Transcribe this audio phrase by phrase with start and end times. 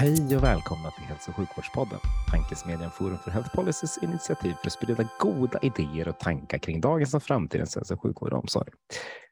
[0.00, 1.98] Hej och välkomna till Hälso och sjukvårdspodden,
[2.30, 7.14] tankesmedjan Forum för Health Policys initiativ för att sprida goda idéer och tankar kring dagens
[7.14, 8.70] och framtidens hälso och sjukvård och omsorg.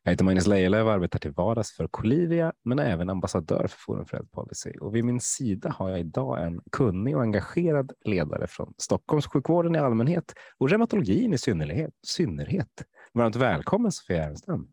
[0.03, 3.79] Jag heter Magnus Lejelöw och arbetar till vardags för Colivia, men är även ambassadör för
[3.79, 4.71] Forum för Health Policy.
[4.81, 9.79] Och vid min sida har jag idag en kunnig och engagerad ledare från Stockholmssjukvården i
[9.79, 11.95] allmänhet och reumatologin i synnerhet.
[12.07, 12.85] synnerhet.
[13.15, 14.69] Varmt välkommen Sofia Ernstam.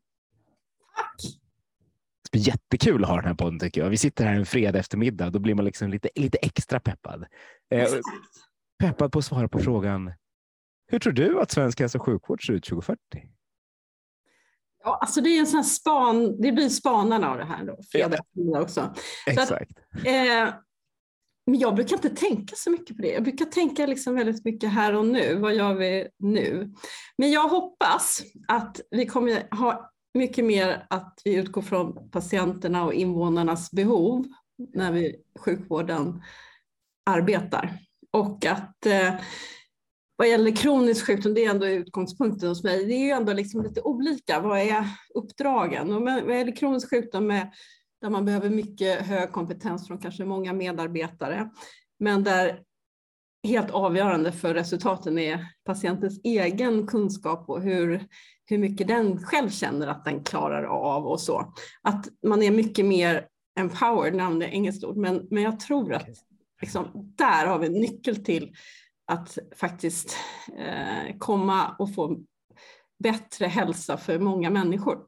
[0.96, 1.45] Tack!
[2.32, 3.90] Det blir jättekul att ha den här podden tycker jag.
[3.90, 7.26] Vi sitter här en fredag eftermiddag, då blir man liksom lite, lite extra peppad.
[7.74, 7.90] Eh,
[8.80, 10.14] peppad på att svara på frågan.
[10.88, 13.00] Hur tror du att svensk hälso och sjukvård ser ut 2040?
[14.84, 18.18] Ja, alltså det är en sån span, det blir spanarna av det här då, fredag
[18.32, 18.62] ja.
[18.62, 18.94] också.
[19.28, 19.52] Exakt.
[19.52, 20.54] Att, eh,
[21.48, 23.14] men jag brukar inte tänka så mycket på det.
[23.14, 25.36] Jag brukar tänka liksom väldigt mycket här och nu.
[25.36, 26.74] Vad gör vi nu?
[27.18, 32.94] Men jag hoppas att vi kommer ha mycket mer att vi utgår från patienterna och
[32.94, 34.26] invånarnas behov
[34.74, 36.22] när vi sjukvården
[37.06, 37.78] arbetar.
[38.12, 39.14] Och att eh,
[40.16, 43.64] vad gäller kronisk sjukdom, det är ändå utgångspunkten hos mig, det är ju ändå liksom
[43.64, 44.40] lite olika.
[44.40, 45.94] Vad är uppdragen?
[45.94, 47.54] Och vad gäller kronisk sjukdom med,
[48.02, 51.50] där man behöver mycket hög kompetens från kanske många medarbetare,
[52.00, 52.64] men där
[53.46, 58.08] helt avgörande för resultaten är patientens egen kunskap och hur,
[58.46, 61.54] hur mycket den själv känner att den klarar av och så.
[61.82, 63.28] Att man är mycket mer
[63.60, 66.08] empowered, namn är engelskt ord, men, men jag tror att
[66.62, 68.56] liksom, där har vi en nyckel till
[69.08, 70.18] att faktiskt
[70.58, 72.18] eh, komma och få
[73.04, 75.00] bättre hälsa för många människor.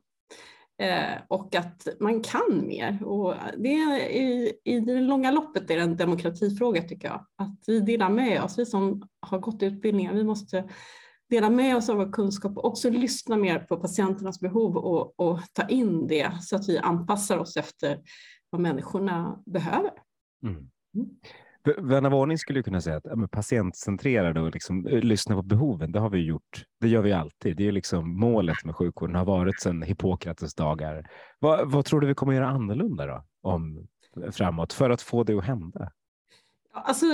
[0.80, 3.04] Eh, och att man kan mer.
[3.04, 7.26] Och det är, i, I det långa loppet är det en demokratifråga tycker jag.
[7.36, 10.70] Att vi delar med oss, vi som har gått utbildningar, vi måste
[11.30, 15.40] dela med oss av vår kunskap och också lyssna mer på patienternas behov och, och
[15.54, 18.02] ta in det så att vi anpassar oss efter
[18.50, 19.92] vad människorna behöver.
[20.44, 20.68] Mm.
[21.78, 25.91] Vän av ordning skulle kunna säga att ja, patientcentrerade och liksom, eh, lyssna på behoven,
[25.91, 26.63] det har vi gjort.
[26.81, 27.57] Det gör vi alltid.
[27.57, 31.09] Det är liksom målet med sjukvården har varit sedan Hippokrates dagar.
[31.39, 33.88] Vad, vad, tror du vi kommer göra annorlunda då om,
[34.23, 35.91] eh, framåt för att få det att hända?
[36.73, 37.05] Alltså,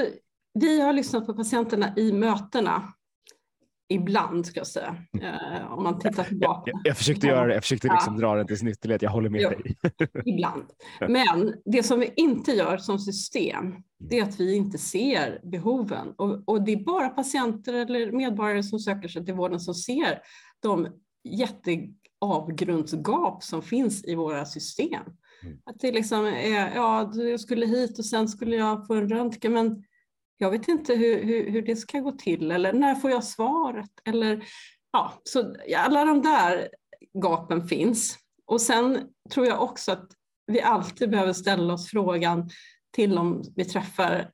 [0.53, 2.93] vi har lyssnat på patienterna i mötena
[3.89, 6.71] Ibland ska jag säga, eh, om man tittar tillbaka.
[6.71, 8.19] Jag, jag försökte göra det, jag försökte liksom ja.
[8.19, 9.77] dra den till sin ytterlighet, jag håller med jo, dig.
[10.25, 10.63] ibland.
[10.99, 16.13] Men det som vi inte gör som system, det är att vi inte ser behoven.
[16.17, 20.19] Och, och det är bara patienter eller medborgare som söker sig till vården som ser
[20.59, 20.88] de
[21.23, 25.03] jätteavgrundsgap som finns i våra system.
[25.44, 25.57] Mm.
[25.65, 29.53] Att det liksom är, ja, jag skulle hit och sen skulle jag få en röntgen,
[29.53, 29.83] men
[30.38, 33.91] jag vet inte hur, hur, hur, det ska gå till eller när får jag svaret?
[34.05, 34.45] Eller,
[34.91, 36.69] ja, så alla de där
[37.13, 38.17] gapen finns.
[38.45, 38.99] Och sen
[39.33, 40.07] tror jag också att
[40.47, 42.49] vi alltid behöver ställa oss frågan
[42.95, 44.31] till om vi träffar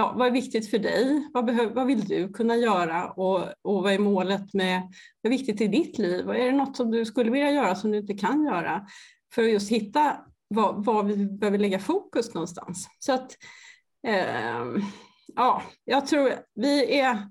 [0.00, 1.28] Ja, vad är viktigt för dig?
[1.32, 3.10] Vad, behöver, vad vill du kunna göra?
[3.10, 4.82] Och, och vad är målet med,
[5.22, 6.28] vad är viktigt i ditt liv?
[6.28, 8.86] Och är det något som du skulle vilja göra som du inte kan göra?
[9.34, 10.16] För att just hitta
[10.48, 12.88] vad, vad vi behöver lägga fokus någonstans.
[12.98, 13.36] Så att,
[14.06, 14.64] eh,
[15.36, 17.28] ja, jag tror vi är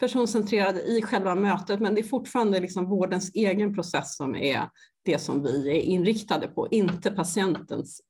[0.00, 4.70] personcentrerade i själva mötet, men det är fortfarande liksom vårdens egen process som är
[5.04, 8.00] det som vi är inriktade på, inte patientens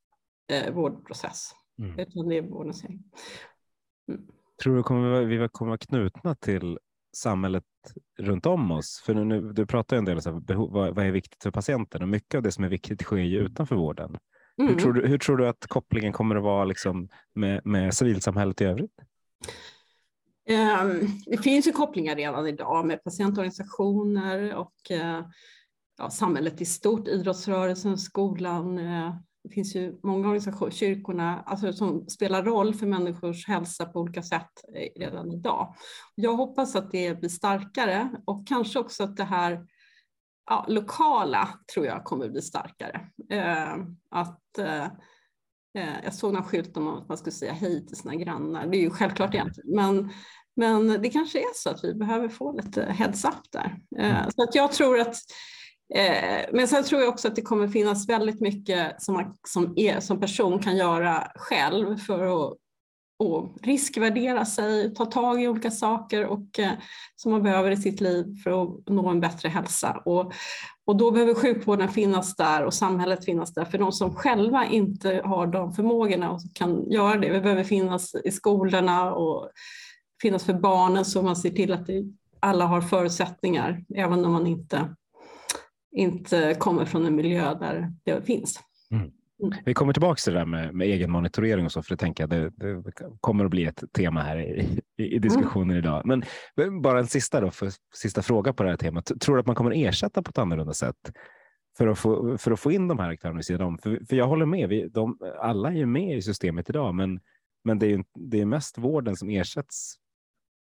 [0.53, 1.51] eh, vårdprocess.
[1.79, 1.99] Mm.
[1.99, 3.03] Utan det är vårdens egen.
[4.09, 4.21] Mm.
[4.62, 6.79] Tror du kommer vi kommer vara knutna till
[7.17, 7.65] samhället
[8.19, 9.03] runt om oss?
[9.06, 12.09] För nu, du pratar en del om behov, vad, vad är viktigt för patienten och
[12.09, 14.19] mycket av det som är viktigt sker ju utanför vården.
[14.59, 14.73] Mm.
[14.73, 18.61] Hur, tror du, hur tror du att kopplingen kommer att vara liksom med, med civilsamhället
[18.61, 19.00] i övrigt?
[20.49, 25.25] Ehm, det finns ju kopplingar redan idag med patientorganisationer och eh,
[25.99, 28.79] ja, samhället i stort, idrottsrörelsen, skolan.
[28.79, 29.14] Eh,
[29.44, 34.23] det finns ju många organisationer, kyrkorna, alltså, som spelar roll för människors hälsa på olika
[34.23, 35.75] sätt eh, redan idag.
[36.14, 39.67] Jag hoppas att det blir starkare och kanske också att det här
[40.46, 43.00] ja, lokala tror jag kommer bli starkare.
[43.31, 44.58] Ehm, att
[46.05, 48.67] jag såg någon skylt om att man skulle säga hej till sina grannar.
[48.67, 50.11] Det är ju självklart egentligen, men,
[50.56, 53.76] men det kanske är så att vi behöver få lite heads up där.
[53.99, 54.31] Eh, mm.
[54.31, 55.17] Så att jag tror att
[55.94, 59.75] Eh, men sen tror jag också att det kommer finnas väldigt mycket som man som,
[59.76, 62.56] är, som person kan göra själv för att
[63.62, 66.73] riskvärdera sig, ta tag i olika saker och, eh,
[67.17, 70.03] som man behöver i sitt liv för att nå en bättre hälsa.
[70.05, 70.32] Och,
[70.88, 75.23] och då behöver sjukvården finnas där och samhället finnas där för de som själva inte
[75.25, 77.32] har de förmågorna och kan göra det.
[77.32, 79.50] Vi behöver finnas i skolorna och
[80.23, 81.88] finnas för barnen så man ser till att
[82.40, 84.94] alla har förutsättningar även om man inte,
[85.93, 88.61] inte kommer från en miljö där det finns.
[88.90, 89.11] Mm.
[89.43, 89.58] Mm.
[89.64, 92.23] Vi kommer tillbaka till det där med, med egen monitorering och så, för det tänker
[92.23, 95.79] jag det, det kommer att bli ett tema här i, i, diskussionen mm.
[95.79, 96.02] idag.
[96.06, 96.23] Men
[96.82, 99.12] bara en sista, då, för, sista fråga på det här temat.
[99.20, 101.12] Tror du att man kommer ersätta på ett annorlunda sätt
[101.79, 103.79] för att få, för att få in de här aktörerna vid sidan om?
[103.79, 107.20] För, för jag håller med, vi, de, alla är ju med i systemet idag, men,
[107.64, 109.94] men det, är, det är mest vården som ersätts.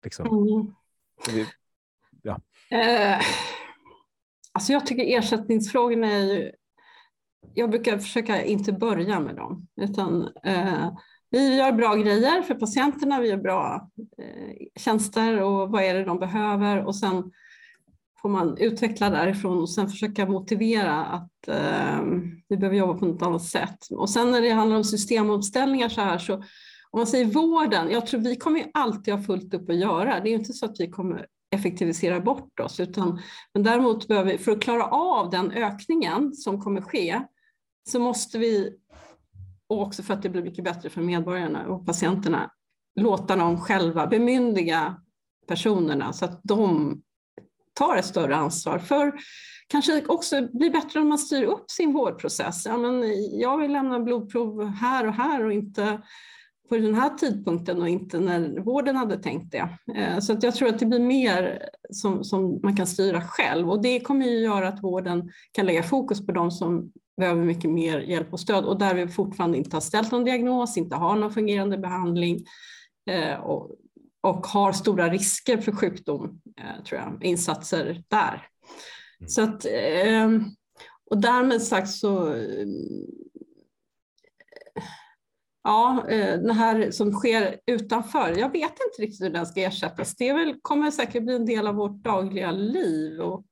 [0.05, 0.27] Liksom.
[0.27, 0.75] Mm.
[1.31, 1.47] Vi,
[2.23, 2.41] ja.
[2.71, 3.21] Eh,
[4.53, 6.53] alltså jag tycker ersättningsfrågorna är ju
[7.55, 10.93] jag brukar försöka inte börja med dem, utan eh,
[11.31, 16.05] vi gör bra grejer för patienterna, vi gör bra eh, tjänster och vad är det
[16.05, 17.33] de behöver och sen
[18.23, 22.01] får man utveckla därifrån och sen försöka motivera att eh,
[22.49, 23.79] vi behöver jobba på något annat sätt.
[23.91, 26.35] Och sen när det handlar om systemomställningar så här så
[26.91, 30.21] om man säger vården, jag tror vi kommer alltid ha fullt upp att göra.
[30.21, 33.21] Det är inte så att vi kommer effektivisera bort oss, utan
[33.55, 37.21] men däremot behöver vi, för att klara av den ökningen som kommer ske,
[37.89, 38.77] så måste vi,
[39.67, 42.51] och också för att det blir mycket bättre för medborgarna och patienterna,
[43.01, 44.97] låta dem själva bemyndiga
[45.47, 47.03] personerna så att de
[47.75, 49.13] tar ett större ansvar för
[49.69, 52.67] kanske också blir bättre om man styr upp sin vårdprocess.
[52.67, 53.05] Ja, men
[53.41, 56.03] jag vill lämna blodprov här och här och inte
[56.69, 59.69] på den här tidpunkten och inte när vården hade tänkt det.
[59.97, 63.71] Eh, så att jag tror att det blir mer som, som man kan styra själv
[63.71, 67.71] och det kommer ju göra att vården kan lägga fokus på de som behöver mycket
[67.71, 71.17] mer hjälp och stöd och där vi fortfarande inte har ställt någon diagnos, inte har
[71.17, 72.45] någon fungerande behandling
[73.11, 73.71] eh, och,
[74.21, 78.47] och har stora risker för sjukdom, eh, tror jag, insatser där.
[79.21, 79.29] Mm.
[79.29, 79.67] Så att,
[81.11, 82.35] och därmed sagt så
[85.65, 90.17] Ja, eh, det här som sker utanför, jag vet inte riktigt hur den ska ersättas.
[90.17, 93.47] Det väl, kommer säkert bli en del av vårt dagliga liv och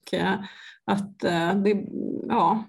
[0.90, 1.87] att eh, det,
[2.28, 2.64] ja,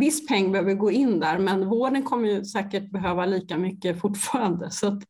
[0.00, 4.70] viss peng behöver gå in där, men vården kommer ju säkert behöva lika mycket fortfarande.
[4.70, 5.02] Så att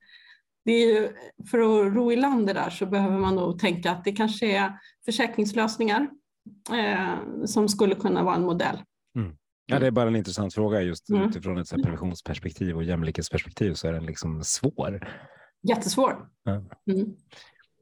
[0.64, 1.08] det är ju,
[1.50, 4.56] för att ro i land det där så behöver man nog tänka att det kanske
[4.56, 4.72] är
[5.04, 6.08] försäkringslösningar
[6.72, 8.82] eh, som skulle kunna vara en modell.
[9.16, 9.36] Mm.
[9.66, 11.28] Ja, det är bara en intressant fråga just mm.
[11.28, 15.08] utifrån ett preventionsperspektiv och jämlikhetsperspektiv så är den liksom svår.
[15.68, 16.28] Jättesvår.
[16.90, 17.16] Mm.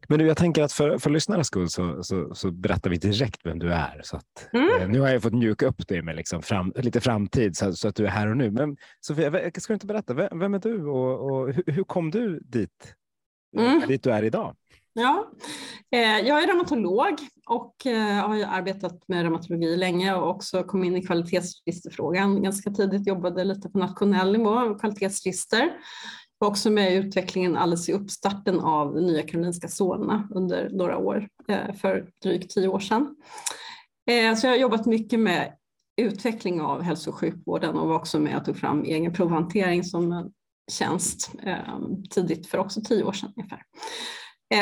[0.09, 3.41] Men du, jag tänker att för, för lyssnarnas skull så, så, så, berättar vi direkt
[3.45, 4.01] vem du är.
[4.05, 4.81] Så att, mm.
[4.81, 7.89] eh, nu har jag fått mjuka upp det med liksom fram, lite framtid så, så,
[7.89, 8.51] att du är här och nu.
[8.51, 12.11] Men Sofia, ska du inte berätta, vem, vem är du och, och hur, hur, kom
[12.11, 12.95] du dit,
[13.59, 13.81] mm.
[13.89, 14.57] dit du är idag?
[14.97, 15.31] Ja,
[15.91, 20.97] eh, jag är reumatolog och eh, har arbetat med reumatologi länge och också kom in
[20.97, 25.71] i kvalitetsregisterfrågan ganska tidigt, jobbade lite på nationell nivå, kvalitetsregister.
[26.45, 31.29] Var också med i utvecklingen alldeles i uppstarten av Nya Karolinska Solna under några år,
[31.49, 33.17] eh, för drygt tio år sedan.
[34.11, 35.53] Eh, så jag har jobbat mycket med
[35.97, 40.13] utveckling av hälso och sjukvården och var också med och tog fram egen provhantering som
[40.13, 40.31] en
[40.73, 41.79] tjänst eh,
[42.11, 43.63] tidigt för också tio år sedan ungefär.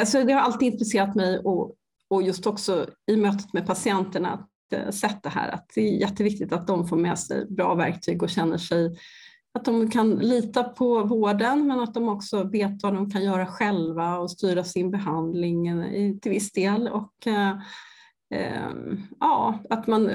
[0.04, 1.74] Så det har alltid intresserat mig och,
[2.10, 4.48] och just också i mötet med patienterna att
[4.94, 8.30] sett det här att det är jätteviktigt att de får med sig bra verktyg och
[8.30, 8.96] känner sig
[9.54, 13.46] att de kan lita på vården men att de också vet vad de kan göra
[13.46, 15.68] själva och styra sin behandling
[16.20, 16.88] till viss del.
[16.88, 17.58] Och, eh,
[18.34, 20.10] ehm, ja, att man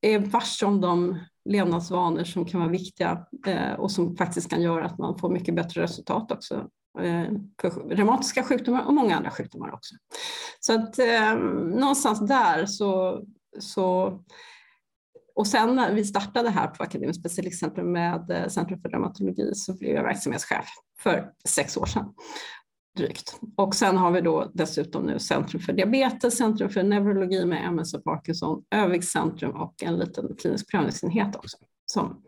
[0.00, 4.86] är varse om de levnadsvanor som kan vara viktiga eh, och som faktiskt kan göra
[4.86, 6.68] att man får mycket bättre resultat också
[6.98, 7.30] Eh,
[7.60, 9.94] för reumatiska sjukdomar och många andra sjukdomar också.
[10.60, 13.22] Så att eh, någonstans där så,
[13.58, 14.18] så
[15.38, 19.78] och sen när vi startade här på Akademiskt specialistcentrum med eh, Centrum för reumatologi så
[19.78, 20.66] blev jag verksamhetschef
[21.00, 22.14] för sex år sedan
[22.96, 23.40] drygt.
[23.56, 27.94] Och sen har vi då dessutom nu Centrum för diabetes, Centrum för neurologi med MS
[27.94, 32.22] och Parkinson, Övikscentrum och en liten klinisk prövningsenhet också som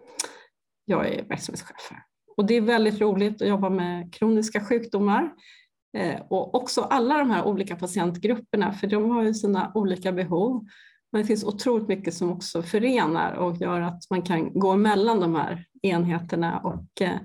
[0.85, 1.97] jag är verksamhetschef för.
[2.37, 5.33] Och det är väldigt roligt att jobba med kroniska sjukdomar
[5.97, 10.65] eh, och också alla de här olika patientgrupperna, för de har ju sina olika behov.
[11.13, 15.21] Men det finns otroligt mycket som också förenar och gör att man kan gå mellan
[15.21, 17.19] de här enheterna och eh,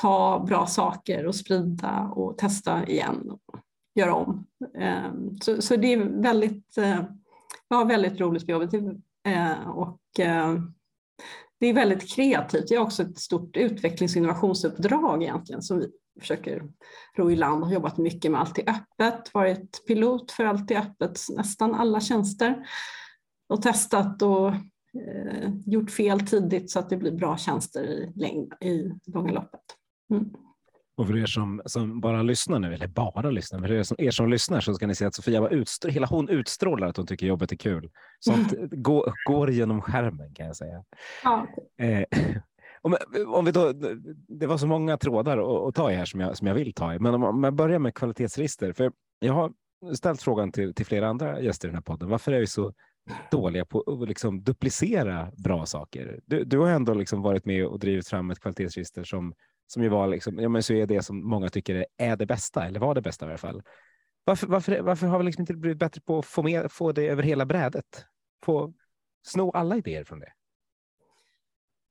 [0.00, 3.60] ta bra saker och sprida och testa igen och
[3.94, 4.46] göra om.
[4.78, 7.02] Eh, så, så det är väldigt, eh,
[7.68, 8.74] jag har väldigt roligt på jobbet.
[9.28, 10.54] Eh, och eh,
[11.60, 12.68] det är väldigt kreativt.
[12.68, 15.90] Det är också ett stort utvecklings och innovationsuppdrag egentligen som vi
[16.20, 16.62] försöker
[17.16, 17.64] ro i land.
[17.64, 22.00] Har jobbat mycket med Allt är öppet, varit pilot för Allt är öppet, nästan alla
[22.00, 22.66] tjänster
[23.48, 28.52] och testat och eh, gjort fel tidigt så att det blir bra tjänster i, längd,
[28.60, 29.60] i långa loppet.
[30.10, 30.30] Mm.
[30.96, 34.10] Och för er som, som, bara lyssnar nu, eller bara lyssnar, för er som, er
[34.10, 37.06] som lyssnar så ska ni se att Sofia var utstr hela hon utstrålar att hon
[37.06, 37.90] tycker jobbet är kul.
[38.20, 38.68] Sånt mm.
[38.82, 40.84] går, går genom skärmen kan jag säga.
[41.24, 41.46] Ja.
[41.78, 42.04] Eh,
[42.84, 43.72] om, om vi då,
[44.28, 46.74] det var så många trådar att, att ta i här som jag, som jag vill
[46.74, 49.52] ta i, men om, om jag börjar med kvalitetsregister, för jag har
[49.94, 52.72] ställt frågan till, till flera andra gäster i den här podden, varför är vi så
[53.30, 56.20] dåliga på att liksom duplicera bra saker?
[56.26, 59.34] Du, du har ändå liksom varit med och drivit fram ett kvalitetsregister som
[59.66, 62.66] som ju var liksom, ja, men så är det som många tycker är det bästa,
[62.66, 63.62] eller var det bästa i alla fall.
[64.24, 67.08] Varför, varför, varför har vi liksom inte blivit bättre på att få, med, få det
[67.08, 68.06] över hela brädet?
[68.44, 68.74] Få
[69.22, 70.32] sno alla idéer från det?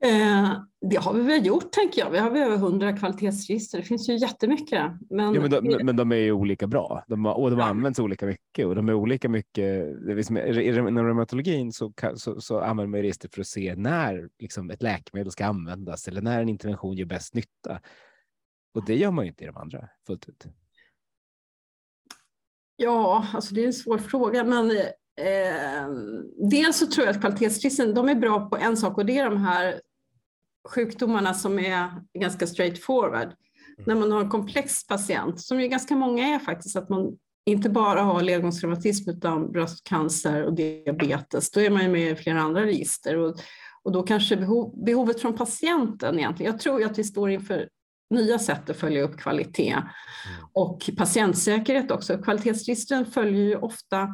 [0.04, 2.10] Eh, det har vi väl gjort, tänker jag.
[2.10, 3.78] Vi har över hundra kvalitetsregister.
[3.78, 4.92] Det finns ju jättemycket.
[5.10, 7.64] Men, ja, men, de, men de är ju olika bra de, och de ja.
[7.64, 9.86] används olika mycket och de är olika mycket.
[10.08, 15.32] Inom reumatologin så, så, så använder man register för att se när liksom, ett läkemedel
[15.32, 17.80] ska användas eller när en intervention gör bäst nytta.
[18.74, 20.44] Och det gör man ju inte i de andra fullt ut.
[22.76, 24.70] Ja, alltså det är en svår fråga, men
[25.20, 25.88] Eh,
[26.50, 29.30] dels så tror jag att kvalitetsregistren, de är bra på en sak och det är
[29.30, 29.80] de här
[30.68, 33.32] sjukdomarna som är ganska straightforward.
[33.78, 33.84] Mm.
[33.86, 37.16] När man har en komplex patient, som ju ganska många är faktiskt, att man
[37.46, 42.40] inte bara har ledgångsreumatism utan bröstcancer och diabetes, då är man ju med i flera
[42.40, 43.16] andra register.
[43.16, 43.36] Och,
[43.82, 47.68] och då kanske behov, behovet från patienten egentligen, jag tror ju att vi står inför
[48.10, 49.86] nya sätt att följa upp kvalitet mm.
[50.52, 52.18] och patientsäkerhet också.
[52.18, 54.08] Kvalitetsregistren följer ju ofta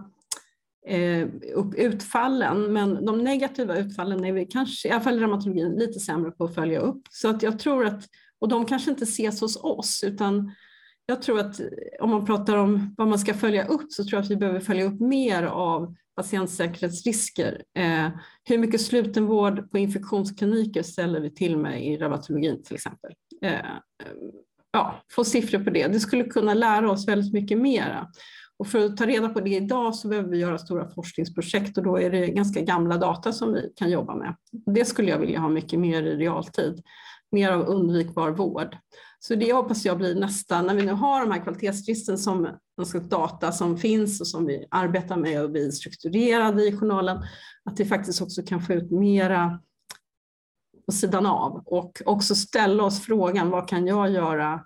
[0.86, 5.72] Eh, upp utfallen, men de negativa utfallen är vi kanske, i alla fall i reumatologin,
[5.72, 7.02] lite sämre på att följa upp.
[7.10, 8.04] Så att jag tror att,
[8.38, 10.52] och de kanske inte ses hos oss, utan
[11.06, 11.66] jag tror att eh,
[12.00, 14.60] om man pratar om vad man ska följa upp så tror jag att vi behöver
[14.60, 17.62] följa upp mer av patientsäkerhetsrisker.
[17.78, 18.08] Eh,
[18.44, 23.12] hur mycket slutenvård på infektionskliniker ställer vi till med i reumatologin till exempel?
[23.42, 23.66] Eh,
[24.72, 25.86] ja, få siffror på det.
[25.86, 28.06] Det skulle kunna lära oss väldigt mycket mera.
[28.60, 31.84] Och för att ta reda på det idag så behöver vi göra stora forskningsprojekt och
[31.84, 34.36] då är det ganska gamla data som vi kan jobba med.
[34.66, 36.82] Det skulle jag vilja ha mycket mer i realtid,
[37.32, 38.76] mer av undvikbar vård.
[39.18, 43.00] Så det hoppas jag blir nästa, när vi nu har de här kvalitetsregistren som alltså
[43.00, 47.18] data som finns och som vi arbetar med och blir strukturerade i journalen,
[47.64, 49.60] att vi faktiskt också kan få ut mera
[50.86, 54.60] på sidan av och också ställa oss frågan vad kan jag göra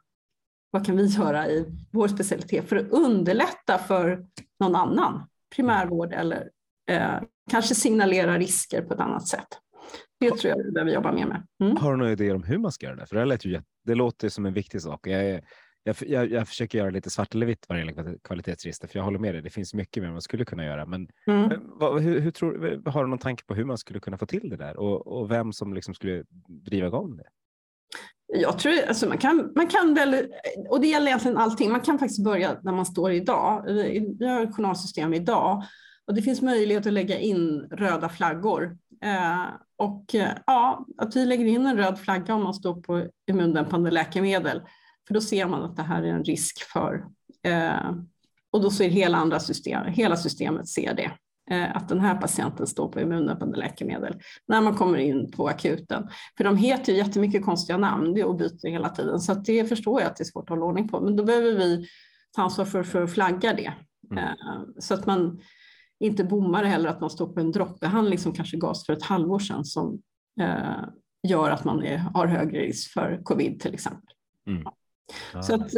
[0.74, 4.26] vad kan vi göra i vår specialitet för att underlätta för
[4.60, 5.26] någon annan
[5.56, 6.50] primärvård eller
[6.90, 9.46] eh, kanske signalera risker på ett annat sätt.
[10.20, 11.46] Det tror jag vi behöver jobba mer med.
[11.62, 11.76] Mm.
[11.76, 13.06] Har du några idéer om hur man ska göra det?
[13.06, 15.06] För det, lät ju, det låter som en viktig sak.
[15.06, 15.44] Jag, är,
[15.82, 19.18] jag, jag, jag försöker göra lite svart eller vitt vad gäller kvalitetsregister, för jag håller
[19.18, 19.42] med dig.
[19.42, 20.86] Det finns mycket mer man skulle kunna göra.
[20.86, 21.50] Men, mm.
[21.64, 24.50] vad, hur, hur, tror, har du någon tanke på hur man skulle kunna få till
[24.50, 27.28] det där och, och vem som liksom skulle driva igång det?
[28.26, 30.26] Jag tror alltså man kan, man kan väl,
[30.68, 33.64] och det gäller egentligen allting, man kan faktiskt börja där man står idag.
[34.18, 35.62] Vi har ett journalsystem idag
[36.06, 38.78] och det finns möjlighet att lägga in röda flaggor.
[39.04, 39.44] Eh,
[39.76, 43.90] och eh, ja, att vi lägger in en röd flagga om man står på immundämpande
[43.90, 44.62] läkemedel,
[45.06, 47.04] för då ser man att det här är en risk för,
[47.42, 47.90] eh,
[48.50, 51.10] och då ser hela andra system, hela systemet ser det.
[51.50, 56.08] Eh, att den här patienten står på immunöppande läkemedel när man kommer in på akuten.
[56.36, 60.10] För de heter ju jättemycket konstiga namn och byter hela tiden så det förstår jag
[60.10, 61.00] att det är svårt att hålla ordning på.
[61.00, 61.86] Men då behöver vi
[62.36, 63.72] ta ansvar för, för att flagga det
[64.10, 64.24] mm.
[64.24, 64.34] Eh,
[64.78, 65.40] så att man
[66.00, 69.38] inte bommar heller att man står på en droppbehandling som kanske gavs för ett halvår
[69.38, 70.02] sedan som
[70.40, 70.84] eh,
[71.28, 74.14] gör att man är, har högre risk för covid till exempel.
[74.46, 74.62] Mm.
[75.32, 75.42] Ja.
[75.42, 75.70] Så att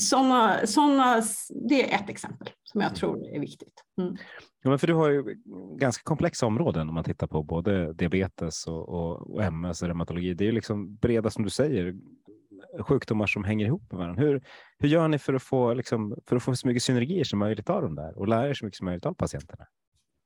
[0.00, 1.22] sådana, såna,
[1.68, 2.96] det är ett exempel som jag mm.
[2.96, 3.84] tror är viktigt.
[4.00, 4.16] Mm.
[4.62, 5.24] Ja, men för du har ju
[5.76, 10.34] ganska komplexa områden om man tittar på både diabetes och, och, och MS och reumatologi.
[10.34, 11.94] Det är ju liksom breda som du säger
[12.80, 14.22] sjukdomar som hänger ihop med varandra.
[14.22, 14.42] Hur,
[14.78, 17.70] hur gör ni för att, få, liksom, för att få så mycket synergier som möjligt
[17.70, 19.66] av dem där och lära er så mycket som möjligt av patienterna?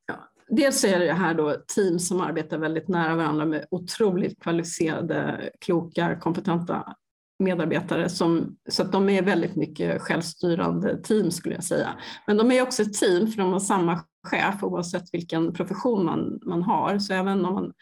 [0.06, 0.14] Ja,
[0.48, 6.18] dels är det här då team som arbetar väldigt nära varandra med otroligt kvalificerade, kloka,
[6.20, 6.96] kompetenta
[7.38, 11.88] medarbetare som, så att de är väldigt mycket självstyrande team skulle jag säga.
[12.26, 16.40] Men de är också ett team för de har samma chef oavsett vilken profession man,
[16.46, 16.98] man har.
[16.98, 17.72] Så även om man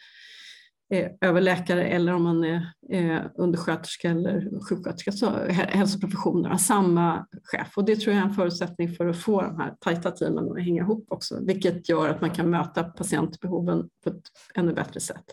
[0.89, 7.77] är överläkare eller om man är eh, undersköterska eller sjuksköterska, så hälsoprofessionerna, samma chef.
[7.77, 10.63] Och det tror jag är en förutsättning för att få de här tajta teamen att
[10.63, 14.21] hänga ihop också, vilket gör att man kan möta patientbehoven på ett
[14.55, 15.25] ännu bättre sätt.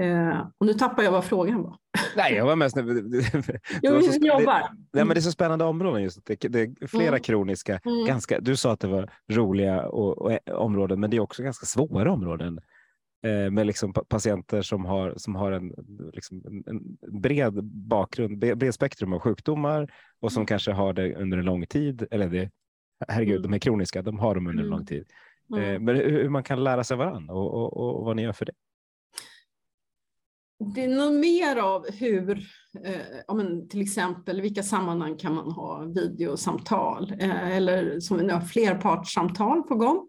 [0.00, 1.76] Eh, och nu tappar jag vad frågan var.
[2.16, 2.76] Nej, jag var mest...
[3.82, 4.60] jo, vi jobbar.
[4.92, 6.02] Det, ja, men det är så spännande områden.
[6.02, 6.26] Just.
[6.26, 7.20] Det, det är flera mm.
[7.20, 7.80] kroniska.
[7.84, 8.06] Mm.
[8.06, 11.66] Ganska, du sa att det var roliga och, och, områden, men det är också ganska
[11.66, 12.60] svåra områden
[13.26, 15.74] eh, med liksom patienter som har, som har en,
[16.12, 20.46] liksom en, bred bakgrund, bred spektrum av sjukdomar och som mm.
[20.46, 22.06] kanske har det under en lång tid.
[22.10, 22.50] Eller det,
[23.08, 23.50] herregud, mm.
[23.50, 24.86] de är kroniska, de har dem under en lång mm.
[24.86, 25.04] tid.
[25.56, 25.84] Eh, mm.
[25.84, 28.52] men hur man kan lära sig varandra och, och, och vad ni gör för det
[30.58, 32.46] det är nog mer av hur,
[32.84, 38.32] eh, men till exempel vilka sammanhang kan man ha videosamtal eh, eller som vi nu
[38.32, 40.08] har flerpartssamtal på gång.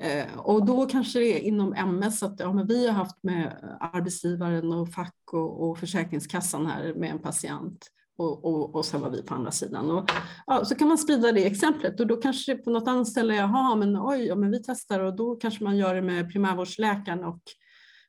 [0.00, 3.76] Eh, och då kanske det är inom MS att ja, men vi har haft med
[3.80, 7.86] arbetsgivaren och fack och, och Försäkringskassan här med en patient
[8.18, 9.90] och, och, och sen var vi på andra sidan.
[9.90, 10.10] Och,
[10.46, 13.76] ja, så kan man sprida det exemplet och då kanske på något annat ställe, jaha,
[13.76, 17.42] men oj, ja, men vi testar och då kanske man gör det med primärvårdsläkaren och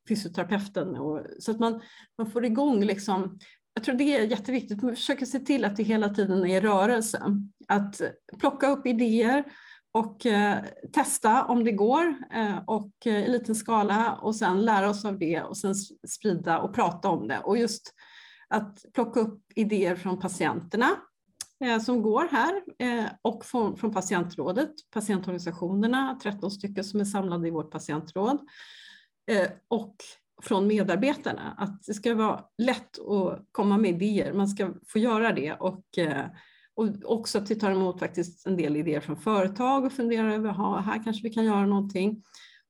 [0.09, 0.95] fysioterapeuten.
[0.95, 1.81] Och, så att man,
[2.17, 3.39] man får igång liksom,
[3.73, 7.21] jag tror det är jätteviktigt, man försöker se till att det hela tiden är rörelse.
[7.67, 8.01] Att
[8.39, 9.43] plocka upp idéer
[9.91, 10.57] och eh,
[10.93, 15.19] testa om det går eh, och eh, i liten skala och sen lära oss av
[15.19, 15.75] det och sen
[16.07, 17.39] sprida och prata om det.
[17.39, 17.93] Och just
[18.47, 20.89] att plocka upp idéer från patienterna
[21.65, 27.51] eh, som går här eh, och från, patientrådet, patientorganisationerna, 13 stycken som är samlade i
[27.51, 28.39] vårt patientråd
[29.29, 29.95] Eh, och
[30.41, 31.55] från medarbetarna.
[31.57, 35.98] Att det ska vara lätt att komma med idéer, man ska få göra det och,
[35.98, 36.25] eh,
[36.75, 40.50] och också att vi tar emot faktiskt en del idéer från företag och funderar över,
[40.50, 42.24] ha, här kanske vi kan göra någonting.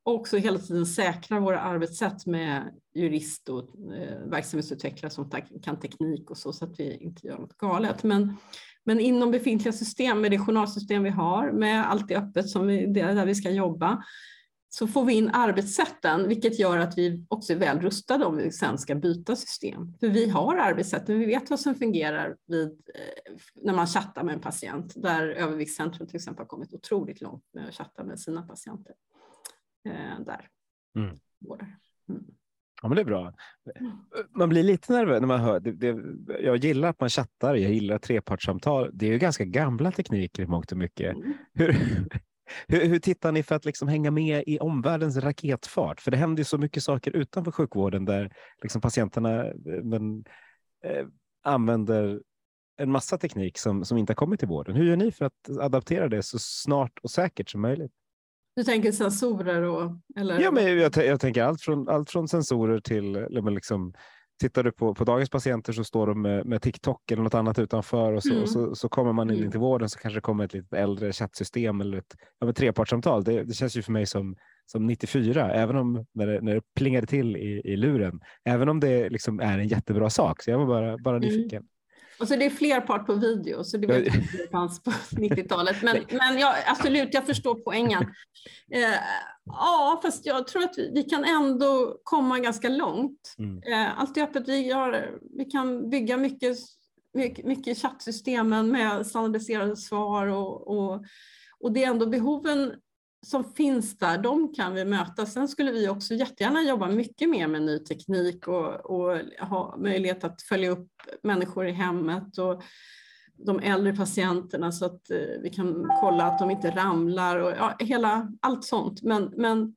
[0.03, 3.63] Och också hela tiden säkra våra arbetssätt med jurist och
[3.93, 5.31] eh, verksamhetsutvecklare som
[5.63, 8.03] kan teknik och så, så att vi inte gör något galet.
[8.03, 8.35] Men,
[8.83, 12.85] men inom befintliga system, med det journalsystem vi har, med allt det öppet som vi,
[12.85, 14.03] där vi ska jobba,
[14.71, 18.51] så får vi in arbetssätten, vilket gör att vi också är väl rustade om vi
[18.51, 19.93] sen ska byta system.
[19.99, 24.35] För vi har arbetssätten, vi vet vad som fungerar vid, eh, när man chattar med
[24.35, 28.41] en patient, där Överviktscentrum till exempel har kommit otroligt långt med att chatta med sina
[28.41, 28.93] patienter.
[29.85, 30.47] Eh, där.
[30.95, 31.09] Mm.
[32.09, 32.23] Mm.
[32.81, 33.33] Ja, men det är bra.
[34.29, 35.59] Man blir lite nervös när man hör.
[35.59, 35.97] Det, det,
[36.43, 38.89] jag gillar att man chattar, jag gillar trepartssamtal.
[38.93, 41.15] Det är ju ganska gamla tekniker i mångt och mycket.
[41.15, 41.33] Mm.
[41.53, 41.77] Hur,
[42.67, 46.01] hur, hur tittar ni för att liksom hänga med i omvärldens raketfart?
[46.01, 48.31] För det händer ju så mycket saker utanför sjukvården där
[48.61, 50.23] liksom patienterna eh, men,
[50.83, 51.05] eh,
[51.43, 52.21] använder
[52.77, 54.75] en massa teknik som, som inte har kommit till vården.
[54.75, 57.91] Hur gör ni för att adaptera det så snart och säkert som möjligt?
[58.55, 59.91] Du tänker sensorer och?
[60.17, 60.39] Eller?
[60.39, 63.93] Ja, men jag, jag tänker allt från, allt från sensorer till liksom,
[64.39, 67.59] Tittar du på, på dagens patienter så står de med, med TikTok eller något annat
[67.59, 68.43] utanför och så, mm.
[68.43, 69.51] och så, så, kommer man in mm.
[69.51, 73.23] till vården så kanske det kommer ett lite äldre chattsystem eller ett ja, trepartssamtal.
[73.23, 76.61] Det, det känns ju för mig som, som 94, även om när det, när det
[76.75, 80.43] plingade till i, i luren, även om det liksom är en jättebra sak.
[80.43, 81.29] Så jag var bara, bara mm.
[81.29, 81.57] nyfiken.
[81.57, 81.69] Mm.
[82.19, 84.83] Och så det är fler part på video, så det vet jag inte det fanns
[84.83, 85.83] på 90-talet.
[85.83, 88.01] Men, men jag, absolut, jag förstår poängen.
[88.71, 88.99] Eh,
[89.45, 93.35] ja, fast jag tror att vi, vi, kan ändå komma ganska långt.
[93.37, 93.57] Mm.
[93.73, 94.47] Eh, allt är öppet.
[94.47, 96.57] Vi, har, vi kan bygga mycket,
[97.13, 101.05] mycket, mycket chattsystemen med standardiserade svar och, och,
[101.59, 102.73] och det är ändå behoven
[103.25, 105.25] som finns där, de kan vi möta.
[105.25, 110.23] Sen skulle vi också jättegärna jobba mycket mer med ny teknik och, och ha möjlighet
[110.23, 110.91] att följa upp
[111.23, 112.63] människor i hemmet och
[113.45, 117.75] de äldre patienterna så att eh, vi kan kolla att de inte ramlar och ja,
[117.79, 119.01] hela, allt sånt.
[119.03, 119.75] Men, men,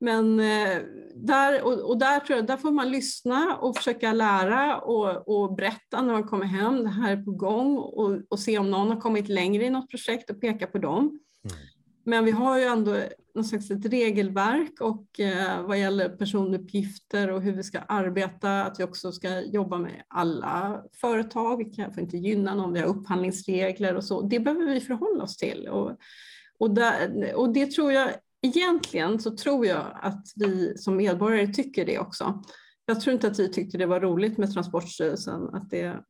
[0.00, 0.78] men eh,
[1.14, 5.54] där, och, och, där, tror jag, där får man lyssna och försöka lära och, och
[5.54, 8.88] berätta när man kommer hem, det här är på gång och, och se om någon
[8.88, 11.20] har kommit längre i något projekt och peka på dem.
[11.44, 11.69] Mm.
[12.04, 12.96] Men vi har ju ändå
[13.34, 18.80] något slags ett regelverk och eh, vad gäller personuppgifter och hur vi ska arbeta, att
[18.80, 21.56] vi också ska jobba med alla företag.
[21.56, 24.22] Vi kan får inte gynna någon, vi har upphandlingsregler och så.
[24.22, 25.68] Det behöver vi förhålla oss till.
[25.68, 25.96] Och,
[26.58, 28.10] och, där, och det tror jag,
[28.42, 32.42] egentligen så tror jag att vi som medborgare tycker det också.
[32.86, 36.00] Jag tror inte att vi tyckte det var roligt med Transportstyrelsen, att det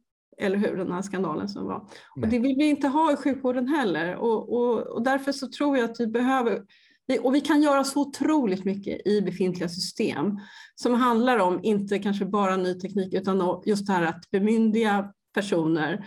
[0.41, 1.89] eller hur, den här skandalen som var.
[2.17, 5.77] Och det vill vi inte ha i sjukvården heller och, och, och därför så tror
[5.77, 6.63] jag att vi behöver
[7.19, 10.39] och vi kan göra så otroligt mycket i befintliga system
[10.75, 16.07] som handlar om, inte kanske bara ny teknik, utan just det här att bemyndiga personer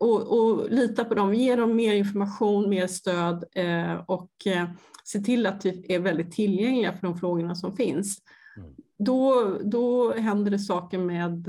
[0.00, 4.68] och, och lita på dem, ge dem mer information, mer stöd eh, och eh,
[5.04, 8.18] se till att vi är väldigt tillgängliga för de frågorna som finns.
[8.56, 8.70] Mm.
[8.98, 11.48] då, då händer det saker med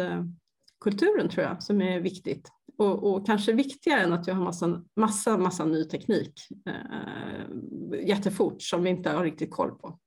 [0.82, 2.52] kulturen tror jag som är viktigt.
[2.78, 6.34] Och, och, kanske viktigare än att vi har massa, massa, massa ny teknik
[6.66, 10.00] eh, jättefort som vi inte har riktigt koll på.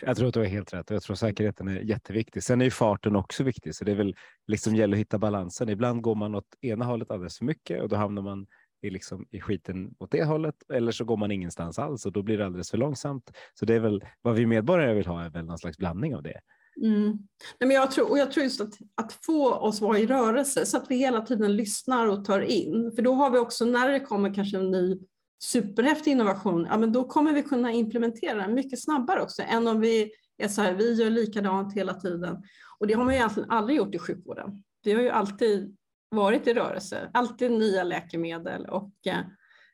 [0.00, 2.42] Jag tror att du har helt rätt och jag tror säkerheten är jätteviktig.
[2.42, 5.68] Sen är ju farten också viktig, så det är väl liksom gäller att hitta balansen.
[5.68, 8.46] Ibland går man åt ena hållet alldeles för mycket och då hamnar man
[8.82, 12.22] i, liksom, i skiten åt det hållet eller så går man ingenstans alls och då
[12.22, 13.30] blir det alldeles för långsamt.
[13.54, 16.22] Så det är väl vad vi medborgare vill ha är väl någon slags blandning av
[16.22, 16.40] det.
[16.76, 17.06] Mm.
[17.60, 20.66] Nej, men jag, tror, och jag tror just att, att få oss vara i rörelse
[20.66, 22.92] så att vi hela tiden lyssnar och tar in.
[22.96, 24.98] För då har vi också, när det kommer kanske en ny
[25.44, 29.80] superhäftig innovation, ja, men då kommer vi kunna implementera den mycket snabbare också än om
[29.80, 32.42] vi är så här, vi gör likadant hela tiden.
[32.78, 34.62] Och det har man ju egentligen aldrig gjort i sjukvården.
[34.84, 35.76] Vi har ju alltid
[36.10, 39.20] varit i rörelse, alltid nya läkemedel och eh,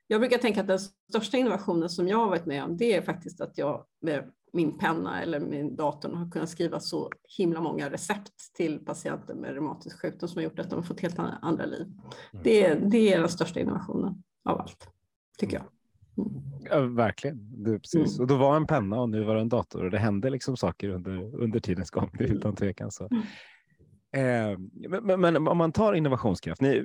[0.07, 3.03] jag brukar tänka att den största innovationen som jag har varit med om, det är
[3.03, 7.91] faktiskt att jag med min penna eller min dator har kunnat skriva så himla många
[7.91, 11.65] recept till patienter med reumatisk sjukdom som har gjort att de har fått helt andra
[11.65, 11.87] liv.
[12.33, 12.43] Mm.
[12.45, 14.89] Det, det är den största innovationen av allt,
[15.39, 15.65] tycker jag.
[16.27, 16.43] Mm.
[16.71, 17.65] Ja, verkligen.
[17.65, 18.19] Det, precis.
[18.19, 18.21] Mm.
[18.21, 20.57] Och då var en penna och nu var det en dator och det hände liksom
[20.57, 22.91] saker under, under tidens gång, det är utan tvekan.
[22.91, 23.09] Så.
[23.11, 23.23] Mm.
[24.13, 24.59] Eh,
[25.03, 26.85] men, men, om man tar innovationskraft, ni,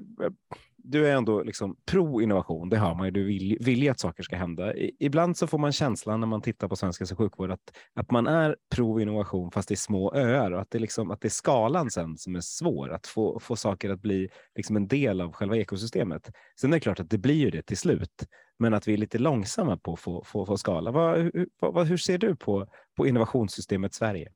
[0.84, 4.24] du är ändå liksom pro-innovation, det har man ju, du vill, vill ju att saker
[4.24, 4.76] ska hända.
[4.76, 8.12] I, ibland så får man känslan när man tittar på svensk hälso sjukvård att, att
[8.12, 11.92] man är pro-innovation fast i små öar och att det, liksom, att det är skalan
[11.92, 15.58] sen som är svår, att få, få saker att bli liksom en del av själva
[15.58, 16.32] ekosystemet.
[16.62, 18.24] Sen är det klart att det blir ju det till slut,
[18.60, 20.92] men att vi är lite långsamma på att få, få, få skala.
[20.92, 22.68] Vad, hur, vad, hur ser du på,
[22.98, 24.32] på innovationssystemet Sverige?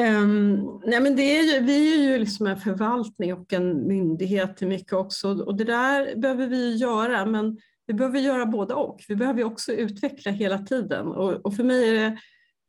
[0.00, 4.56] Um, nej men det är ju, vi är ju liksom en förvaltning och en myndighet
[4.56, 9.04] till mycket också och det där behöver vi göra men vi behöver göra både och.
[9.08, 12.18] Vi behöver också utveckla hela tiden och, och för mig är det,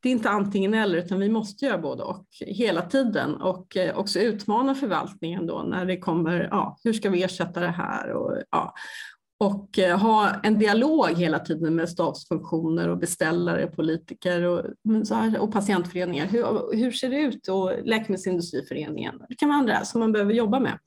[0.02, 3.98] det är inte antingen eller utan vi måste göra både och hela tiden och eh,
[3.98, 8.12] också utmana förvaltningen då när det kommer, ja, hur ska vi ersätta det här?
[8.12, 8.74] Och, ja
[9.42, 14.66] och eh, ha en dialog hela tiden med stabsfunktioner och beställare, politiker och,
[15.40, 16.26] och patientföreningar.
[16.26, 17.48] Hur, hur ser det ut?
[17.48, 19.22] Och Läkemedelsindustriföreningen.
[19.30, 20.80] Det kan vara andra som man behöver jobba med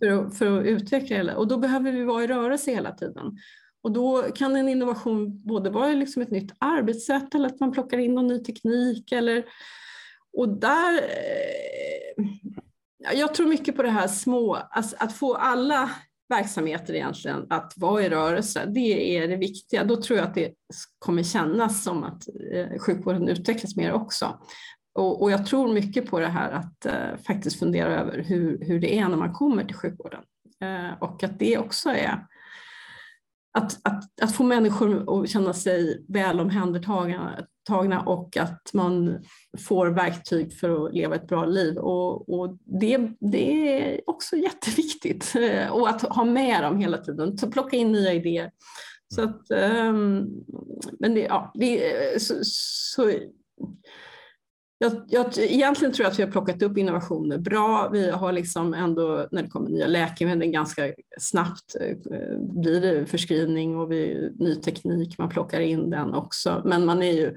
[0.00, 0.20] mm.
[0.20, 1.34] för att, för att utveckla det.
[1.34, 3.38] Och då behöver vi vara i rörelse hela tiden.
[3.82, 7.98] Och då kan en innovation både vara liksom ett nytt arbetssätt eller att man plockar
[7.98, 9.12] in någon ny teknik.
[9.12, 9.44] Eller,
[10.36, 12.24] och där, eh,
[13.14, 15.90] jag tror mycket på det här små, alltså att få alla
[16.36, 18.64] verksamheter egentligen att vara i rörelse.
[18.66, 19.84] Det är det viktiga.
[19.84, 20.52] Då tror jag att det
[20.98, 24.38] kommer kännas som att eh, sjukvården utvecklas mer också.
[24.94, 28.80] Och, och jag tror mycket på det här att eh, faktiskt fundera över hur, hur
[28.80, 30.22] det är när man kommer till sjukvården.
[30.60, 32.26] Eh, och att det också är
[33.54, 39.24] att, att, att få människor att känna sig väl omhändertagna och att man
[39.58, 41.78] får verktyg för att leva ett bra liv.
[41.78, 45.34] Och, och det, det, är också jätteviktigt.
[45.36, 48.50] Eh, och att ha med dem hela tiden, så plocka in nya idéer.
[49.14, 50.28] Så att, um,
[50.98, 53.12] men det, ja, det, så, så
[54.84, 57.88] jag, jag, egentligen tror jag att vi har plockat upp innovationer bra.
[57.92, 61.96] Vi har liksom ändå, när det kommer nya läkemedel, ganska snabbt eh,
[62.38, 66.62] blir det förskrivning och vi, ny teknik, man plockar in den också.
[66.64, 67.36] Men man är ju,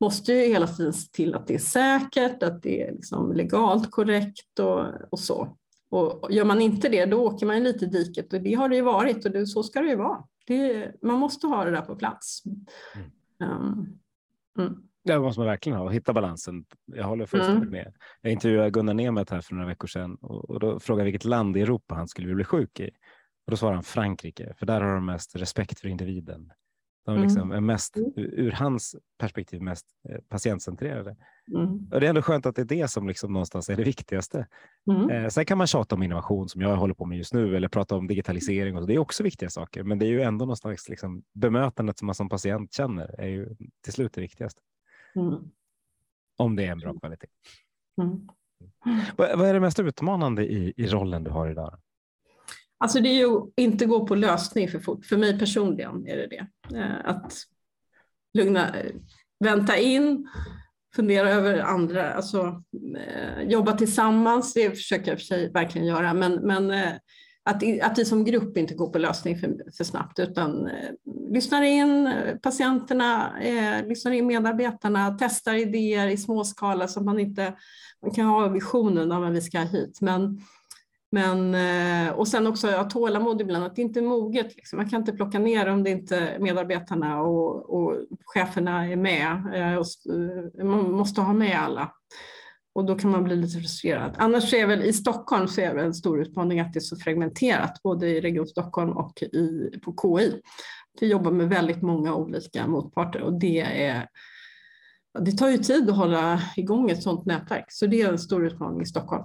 [0.00, 3.90] måste ju hela tiden se till att det är säkert, att det är liksom legalt
[3.90, 5.56] korrekt och, och så.
[5.90, 8.76] Och gör man inte det, då åker man lite i diket och det har det
[8.76, 10.24] ju varit och det, så ska det ju vara.
[10.46, 12.42] Det, man måste ha det där på plats.
[12.94, 13.52] Mm.
[13.52, 13.98] Um,
[14.58, 14.82] mm.
[15.04, 16.64] Det måste man verkligen ha, hitta balansen.
[16.86, 17.70] Jag håller fullständigt mm.
[17.70, 17.94] med.
[18.20, 21.24] Jag intervjuade Gunnar Nemeth här för några veckor sedan och, och då frågade jag vilket
[21.24, 22.90] land i Europa han skulle bli sjuk i.
[23.46, 26.52] Och då svarade han Frankrike, för där har de mest respekt för individen.
[27.04, 27.56] De liksom mm.
[27.56, 28.12] är mest, mm.
[28.16, 31.16] ur hans perspektiv, mest eh, patientcentrerade.
[31.54, 31.88] Mm.
[31.92, 34.46] Och det är ändå skönt att det är det som liksom någonstans är det viktigaste.
[34.90, 35.10] Mm.
[35.10, 37.68] Eh, sen kan man tjata om innovation som jag håller på med just nu eller
[37.68, 38.76] prata om digitalisering.
[38.76, 38.86] Och så.
[38.86, 42.14] Det är också viktiga saker, men det är ju ändå någonstans liksom bemötandet som man
[42.14, 43.48] som patient känner är ju
[43.84, 44.60] till slut det viktigaste.
[45.16, 45.50] Mm.
[46.36, 47.26] Om det är en bra kvalitet.
[48.02, 48.28] Mm.
[49.16, 51.78] Vad, vad, är det mest utmanande i, i rollen du har idag?
[52.78, 55.06] Alltså det är ju inte gå på lösning för fort.
[55.06, 56.76] För mig personligen är det det.
[56.78, 57.32] Eh, att
[58.34, 58.74] lugna,
[59.44, 60.28] vänta in,
[60.96, 62.62] fundera över andra, alltså
[62.96, 64.54] eh, jobba tillsammans.
[64.54, 66.14] Det försöker jag för sig verkligen göra.
[66.14, 66.92] Men, men eh,
[67.44, 70.90] att, att vi som grupp inte går på lösning för, för snabbt utan eh,
[71.30, 77.18] lyssnar in eh, patienterna, eh, lyssnar in medarbetarna, testar idéer i småskala så att man
[77.18, 77.54] inte
[78.02, 79.98] man kan ha visionen av att vi ska hit.
[80.00, 80.40] Men,
[81.10, 84.56] Men, eh, och sen också ha tålamod ibland, att det inte är moget.
[84.56, 84.76] Liksom.
[84.76, 89.30] Man kan inte plocka ner om det inte medarbetarna och, och cheferna är med.
[89.54, 89.86] Eh, och,
[90.58, 91.92] eh, man måste ha med alla.
[92.74, 94.14] Och då kan man bli lite frustrerad.
[94.18, 96.96] Annars är väl i Stockholm så är det en stor utmaning att det är så
[96.96, 100.40] fragmenterat, både i Region Stockholm och i, på KI.
[101.00, 104.08] Vi jobbar med väldigt många olika motparter och det är
[105.18, 108.46] det tar ju tid att hålla igång ett sådant nätverk, så det är en stor
[108.46, 109.24] utmaning i Stockholm.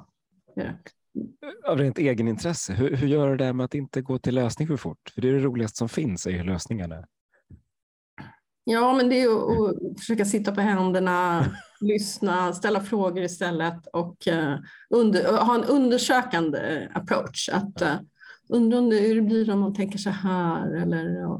[1.68, 4.78] Av rent egenintresse, hur, hur gör du det med att inte gå till lösning för
[4.78, 5.12] fort?
[5.14, 7.06] För det är det roligaste som finns, är ju lösningarna.
[8.72, 11.46] Ja, men det är att försöka sitta på händerna,
[11.82, 14.56] lyssna, ställa frågor istället och uh,
[14.90, 17.50] under, ha en undersökande approach.
[17.50, 17.96] Att uh,
[18.50, 21.40] undra hur det blir om man tänker så här eller uh,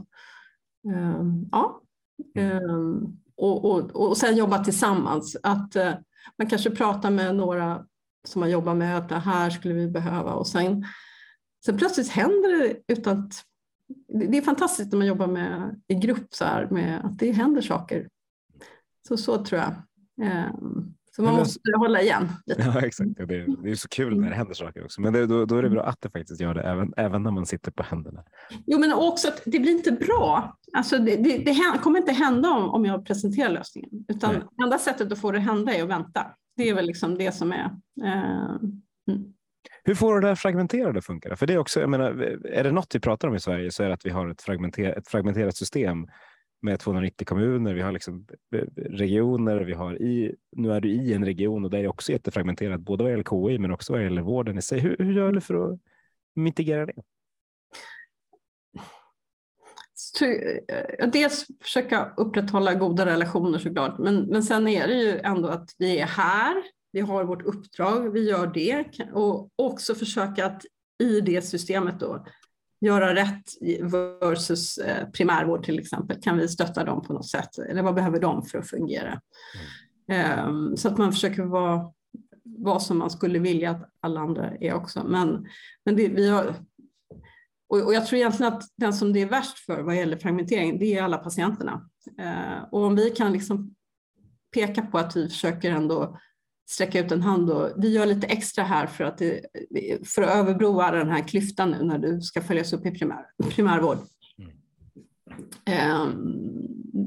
[1.52, 1.82] ja.
[2.38, 5.38] Um, och, och, och sen jobba tillsammans.
[5.44, 5.94] Att uh,
[6.38, 7.86] man kanske pratar med några
[8.28, 10.86] som man jobbar med, att det här skulle vi behöva och sen,
[11.66, 13.34] sen plötsligt händer det utan att
[14.08, 17.62] det är fantastiskt när man jobbar med, i grupp så här, med att det händer
[17.62, 18.10] saker.
[19.08, 19.74] Så, så tror jag.
[20.56, 22.30] Um, så man måste hålla igen.
[22.46, 22.62] Lite.
[22.62, 23.10] Ja, exakt.
[23.18, 25.02] Det är, det är så kul när det händer saker också.
[25.02, 27.32] Men det, då, då, är det bra att det faktiskt gör det, även, även när
[27.32, 28.24] man sitter på händerna.
[28.66, 30.58] Jo, men också att det blir inte bra.
[30.74, 33.90] Alltså det, det, det kommer inte hända om, om jag presenterar lösningen.
[34.08, 34.44] Utan Nej.
[34.64, 36.26] enda sättet att få det hända är att vänta.
[36.56, 37.66] Det är väl liksom det som är...
[38.04, 38.56] Eh,
[39.08, 39.34] mm.
[39.84, 41.36] Hur får du det här fragmenterade att funka?
[41.36, 42.10] För det är också, jag menar,
[42.46, 44.42] är det något vi pratar om i Sverige så är det att vi har ett,
[44.42, 46.08] fragmenter, ett fragmenterat system
[46.62, 51.14] med 290 kommuner, vi har liksom eh, regioner, vi har i, nu är du i
[51.14, 54.22] en region och det är också jättefragmenterat, både vad gäller KI men också vad gäller
[54.22, 54.80] vården i sig.
[54.80, 55.80] Hur, hur gör du för att
[56.36, 56.94] mitigera det?
[60.22, 65.70] Eh, dels försöka upprätthålla goda relationer såklart, men, men sen är det ju ändå att
[65.78, 70.64] vi är här, vi har vårt uppdrag, vi gör det och också försöka att
[71.04, 72.26] i det systemet då
[72.82, 73.44] göra rätt
[74.22, 76.22] versus eh, primärvård till exempel.
[76.22, 77.58] Kan vi stötta dem på något sätt?
[77.58, 79.22] Eller vad behöver de för att fungera?
[80.12, 80.78] Mm.
[80.78, 81.92] Så att man försöker vara
[82.44, 85.04] vad som man skulle vilja att alla andra är också.
[85.04, 85.48] Men,
[85.86, 86.56] men det, vi har,
[87.70, 90.98] och, jag tror egentligen att den som det är värst för vad gäller fragmentering, det
[90.98, 91.90] är alla patienterna.
[92.18, 93.76] Eh, och om vi kan liksom
[94.54, 96.20] peka på att vi försöker ändå
[96.70, 99.42] sträcka ut en hand och vi gör lite extra här för att, det,
[100.08, 103.98] för att överbroa den här klyftan nu när du ska följas upp i primär, primärvård.
[104.38, 104.52] Mm.
[105.66, 106.08] Eh,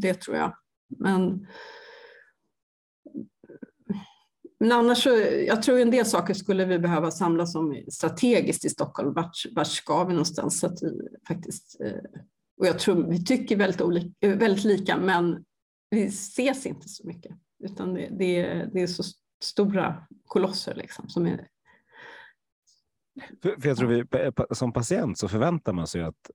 [0.01, 0.57] det tror jag.
[0.98, 1.46] Men,
[4.61, 5.11] men annars så,
[5.46, 9.14] jag tror en del saker skulle vi behöva samlas om strategiskt i Stockholm.
[9.14, 10.61] Vart, vart ska vi någonstans?
[10.61, 12.20] Så att vi faktiskt, eh,
[12.61, 15.44] och jag tror vi tycker väldigt, olika, väldigt lika, men
[15.90, 17.37] vi ses inte så mycket.
[17.64, 19.03] Utan det, det, det är så
[19.42, 21.48] stora kolosser liksom, som är
[23.42, 24.05] för, jag tror vi,
[24.55, 26.31] som patient så förväntar man sig att,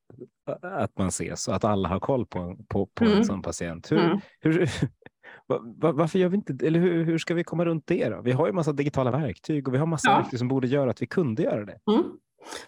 [0.61, 3.17] att man ses och att alla har koll på, på, på mm.
[3.17, 3.91] en sån patient.
[3.91, 4.19] Hur, mm.
[4.39, 4.69] hur,
[5.47, 8.21] var, varför gör vi inte, eller hur, hur ska vi komma runt det då?
[8.21, 10.17] Vi har ju massa digitala verktyg och vi har massa ja.
[10.17, 11.79] verktyg som borde göra att vi kunde göra det.
[11.91, 12.03] Mm.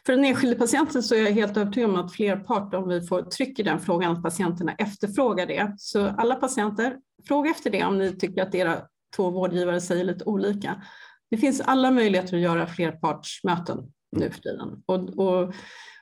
[0.06, 3.22] För den enskilde patienten så är jag helt övertygad om att flerpart, om vi får
[3.22, 5.76] tryck i den frågan, att patienterna efterfrågar det.
[5.78, 6.98] Så alla patienter,
[7.28, 8.82] fråga efter det om ni tycker att era
[9.16, 10.84] två vårdgivare säger lite olika.
[11.32, 15.54] Det finns alla möjligheter att göra flerpartsmöten nu för tiden och, och,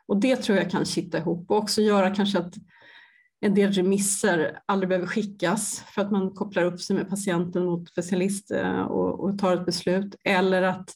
[0.06, 2.54] och det tror jag kan kitta ihop och också göra kanske att
[3.40, 7.90] en del remisser aldrig behöver skickas för att man kopplar upp sig med patienten mot
[7.90, 10.90] specialist eh, och, och tar ett beslut eller att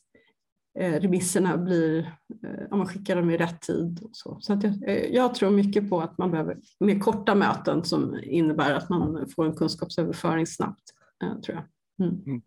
[0.79, 1.99] eh, remisserna blir,
[2.43, 3.99] eh, om man skickar dem i rätt tid.
[4.03, 7.83] Och så så att jag, jag, tror mycket på att man behöver mer korta möten
[7.83, 10.83] som innebär att man får en kunskapsöverföring snabbt.
[11.45, 11.63] Tror jag.
[12.03, 12.23] Mm.
[12.25, 12.41] mm.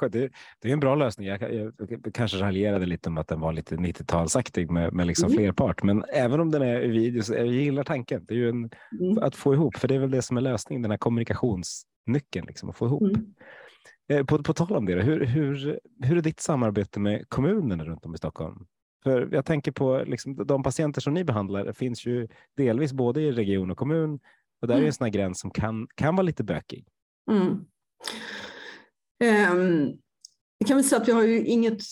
[0.00, 1.26] Det, det är en bra lösning.
[1.26, 5.26] Jag, jag, jag kanske raljerade lite om att den var lite 90-talsaktig med, med liksom
[5.26, 5.36] mm.
[5.36, 8.24] flerpart, men även om den är i video så jag gillar tanken.
[8.28, 9.18] Det är ju en, mm.
[9.18, 12.70] att få ihop, för det är väl det som är lösningen, den här kommunikationsnyckeln, liksom,
[12.70, 13.02] att få ihop.
[13.02, 13.34] Mm.
[14.08, 18.06] Eh, på, på tal om det, hur, hur, hur är ditt samarbete med kommunerna runt
[18.06, 18.66] om i Stockholm?
[19.02, 23.32] För jag tänker på liksom, de patienter som ni behandlar finns ju delvis både i
[23.32, 24.20] region och kommun
[24.60, 24.86] och där är mm.
[24.86, 26.86] en sån här gräns som kan, kan vara lite bökig.
[29.22, 29.92] Ehm,
[30.58, 31.82] jag kan väl säga att vi har ju inget,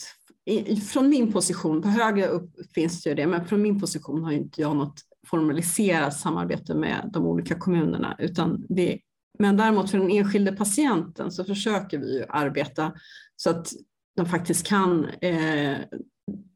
[0.92, 4.32] från min position, på högre upp finns det ju det, men från min position har
[4.32, 8.98] inte jag något formaliserat samarbete med de olika kommunerna, utan det,
[9.38, 12.92] men däremot för den enskilde patienten så försöker vi ju arbeta
[13.36, 13.72] så att
[14.16, 15.76] de faktiskt kan, eh,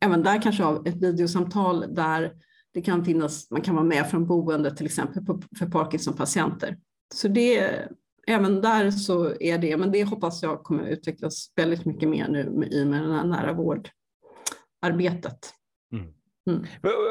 [0.01, 2.33] även där kanske ha ett videosamtal där
[2.75, 6.77] det kan finnas, man kan vara med från boendet till exempel på, för Parkinson-patienter.
[7.15, 7.89] Så det
[8.27, 12.69] även där så är det, men det hoppas jag kommer utvecklas väldigt mycket mer nu
[12.71, 15.39] i med det här nära vårdarbetet.
[15.93, 16.15] Mm.
[16.51, 16.65] Mm.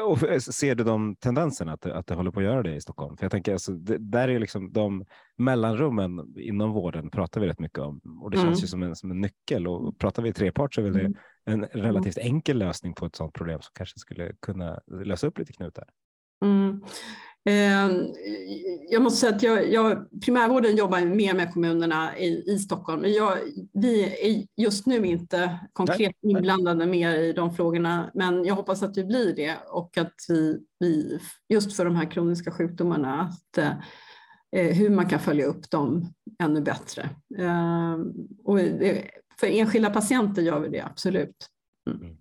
[0.06, 3.16] Och ser du de tendenserna att, att det håller på att göra det i Stockholm?
[3.16, 5.04] För jag tänker, alltså, det, där är liksom de
[5.38, 8.48] mellanrummen inom vården pratar vi rätt mycket om och det mm.
[8.48, 11.00] känns ju som en, som en nyckel och pratar vi trepart så är väl det
[11.00, 11.14] mm.
[11.44, 15.52] en relativt enkel lösning på ett sådant problem som kanske skulle kunna lösa upp lite
[15.52, 15.84] knutar.
[16.44, 16.84] Mm.
[17.44, 18.06] Ehm,
[18.90, 23.04] jag måste säga att jag, jag, primärvården jobbar mer med kommunerna i, i Stockholm.
[23.06, 23.38] Jag,
[23.72, 26.32] vi är just nu inte konkret Nej.
[26.32, 30.58] inblandade mer i de frågorna, men jag hoppas att vi blir det och att vi,
[30.78, 33.58] vi just för de här kroniska sjukdomarna, att,
[34.56, 37.10] eh, hur man kan följa upp dem ännu bättre.
[37.38, 37.94] Eh,
[38.44, 41.48] och det, för enskilda patienter gör vi det absolut.
[41.90, 42.16] Mm.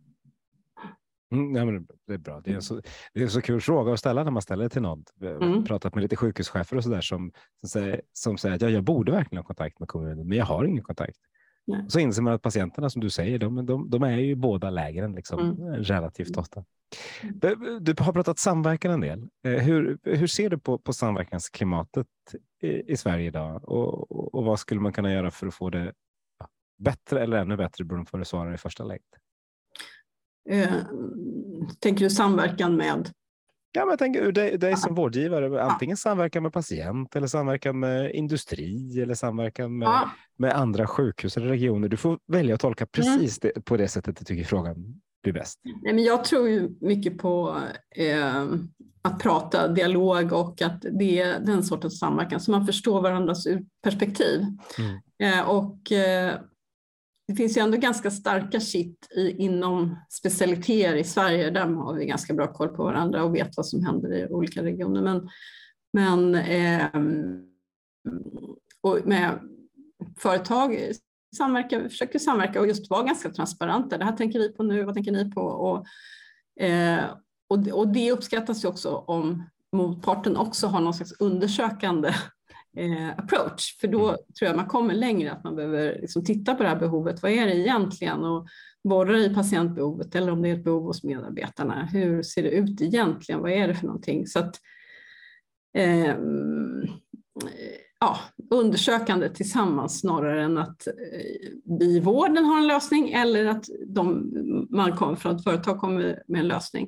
[1.34, 2.42] Mm, ja, men det är bra.
[2.42, 2.82] Det är, en så,
[3.14, 5.04] det är en så kul fråga att ställa när man ställer till någon.
[5.22, 5.64] Mm.
[5.64, 8.84] pratat med lite sjukhuschefer och så där som, som, säger, som säger att ja, jag
[8.84, 11.18] borde verkligen ha kontakt med kommunen, men jag har ingen kontakt.
[11.68, 11.86] Nej.
[11.88, 15.16] Så inser man att patienterna som du säger, de, de, de är ju båda lägren
[15.16, 15.84] liksom, mm.
[15.84, 16.66] relativt ofta.
[17.22, 17.40] Mm.
[17.40, 19.30] Du, du, har pratat samverkan en del.
[19.46, 22.08] Eh, hur, hur ser du på, på samverkansklimatet
[22.62, 25.70] i, i Sverige idag och, och, och, vad skulle man kunna göra för att få
[25.70, 25.94] det
[26.78, 29.23] bättre eller ännu bättre beroende på vad du svarar i första läget?
[30.50, 30.74] Eh,
[31.80, 33.10] tänker du samverkan med?
[33.76, 38.12] Ja, men jag tänker dig, dig som vårdgivare, antingen samverkan med patient eller samverkan med
[38.12, 40.12] industri eller samverkan med, ja.
[40.38, 41.88] med andra sjukhus eller regioner.
[41.88, 43.52] Du får välja att tolka precis mm.
[43.56, 45.60] det, på det sättet du tycker frågan blir bäst.
[45.64, 47.58] Nej, men jag tror ju mycket på
[47.96, 48.46] eh,
[49.02, 53.48] att prata dialog och att det är den sortens samverkan så man förstår varandras
[53.84, 54.46] perspektiv.
[54.78, 55.00] Mm.
[55.24, 56.34] Eh, och eh,
[57.28, 59.08] det finns ju ändå ganska starka kitt
[59.38, 61.50] inom specialiteter i Sverige.
[61.50, 64.64] Där har vi ganska bra koll på varandra och vet vad som händer i olika
[64.64, 65.02] regioner.
[65.02, 65.30] Men,
[65.94, 66.86] men eh,
[68.82, 69.40] och med
[70.18, 70.92] företag
[71.38, 73.98] samverkar, försöker samverka och just vara ganska transparenta.
[73.98, 75.42] Det här tänker vi på nu, vad tänker ni på?
[75.42, 75.86] Och,
[76.64, 77.06] eh,
[77.50, 82.14] och, och det uppskattas ju också om motparten också har någon slags undersökande
[83.18, 83.78] approach.
[83.82, 84.20] För då mm.
[84.40, 87.24] tror jag man kommer längre, att man behöver liksom titta på det här behovet.
[87.24, 88.24] Vad är det egentligen?
[88.24, 88.48] Och
[88.84, 91.86] borra i patientbehovet eller om det är ett behov hos medarbetarna.
[91.86, 93.42] Hur ser det ut egentligen?
[93.42, 94.28] Vad är det för någonting?
[94.28, 94.56] Så att,
[95.78, 96.16] eh,
[98.00, 100.94] ja, undersökande tillsammans snarare än att eh,
[101.80, 104.32] vi i vården har en lösning eller att de,
[104.70, 106.88] man kommer från ett företag kommer med en lösning.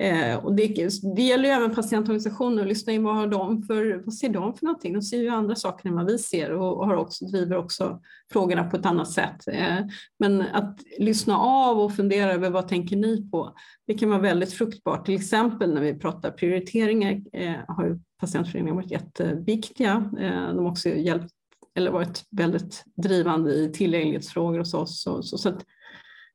[0.00, 4.14] Eh, och det, det gäller ju även patientorganisationer, lyssna in vad, har de för, vad
[4.14, 4.92] ser de för någonting?
[4.92, 8.00] De ser ju andra saker än vad vi ser och, och har också, driver också
[8.32, 9.48] frågorna på ett annat sätt.
[9.48, 9.78] Eh,
[10.18, 13.54] men att lyssna av och fundera över vad tänker ni på?
[13.86, 15.06] Det kan vara väldigt fruktbart.
[15.06, 20.10] Till exempel när vi pratar prioriteringar eh, har ju patientföreningar varit jätteviktiga.
[20.18, 21.32] Eh, de har också hjälpt
[21.74, 25.02] eller varit väldigt drivande i tillgänglighetsfrågor hos oss.
[25.02, 25.64] Så, så, så att,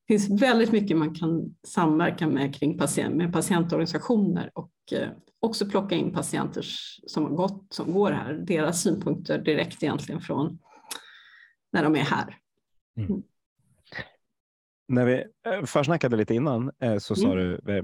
[0.07, 5.65] det finns väldigt mycket man kan samverka med kring patient, med patientorganisationer och eh, också
[5.65, 6.65] plocka in patienter
[7.07, 10.59] som, har gått, som går här, deras synpunkter direkt egentligen från
[11.71, 12.37] när de är här.
[12.97, 13.09] Mm.
[13.09, 13.23] mm.
[14.87, 17.37] När vi eh, försnackade lite innan eh, så sa mm.
[17.37, 17.83] du,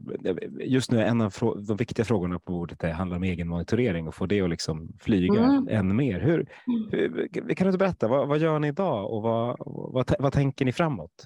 [0.66, 1.34] just nu en av
[1.68, 5.44] de viktiga frågorna på bordet handlar om egen monitorering och få det att liksom flyga
[5.44, 5.68] mm.
[5.68, 6.20] än mer.
[6.20, 6.90] Hur, mm.
[6.92, 9.56] hur, kan du berätta, vad, vad, gör ni idag och vad,
[9.94, 11.26] vad, vad tänker ni framåt?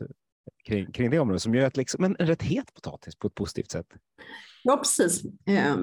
[0.65, 3.35] Kring, kring det området som gör att liksom en, en rätt het potatis på ett
[3.35, 3.87] positivt sätt.
[4.63, 5.25] Ja, precis.
[5.45, 5.75] Eh,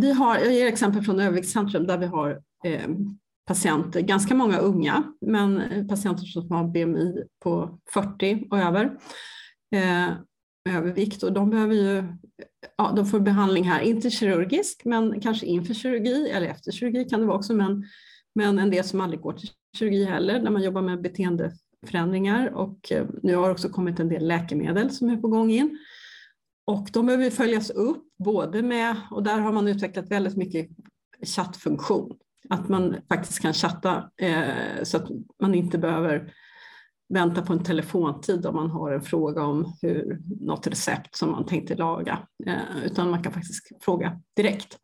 [0.00, 2.88] vi har, jag ger exempel från Överviktscentrum där vi har eh,
[3.48, 8.98] patienter, ganska många unga, men eh, patienter som har BMI på 40 och över,
[9.74, 10.08] eh,
[10.76, 12.04] övervikt och de behöver ju,
[12.76, 17.20] ja, de får behandling här, inte kirurgisk, men kanske inför kirurgi eller efter kirurgi kan
[17.20, 17.84] det vara också, men,
[18.34, 21.52] men en del som aldrig går till kirurgi heller, när man jobbar med beteende
[21.86, 25.78] förändringar och eh, nu har också kommit en del läkemedel som är på gång in.
[26.66, 30.68] Och de behöver följas upp både med, och där har man utvecklat väldigt mycket
[31.26, 32.16] chattfunktion,
[32.48, 35.08] att man faktiskt kan chatta eh, så att
[35.40, 36.32] man inte behöver
[37.08, 41.46] vänta på en telefontid om man har en fråga om hur, något recept som man
[41.46, 44.78] tänkte laga, eh, utan man kan faktiskt fråga direkt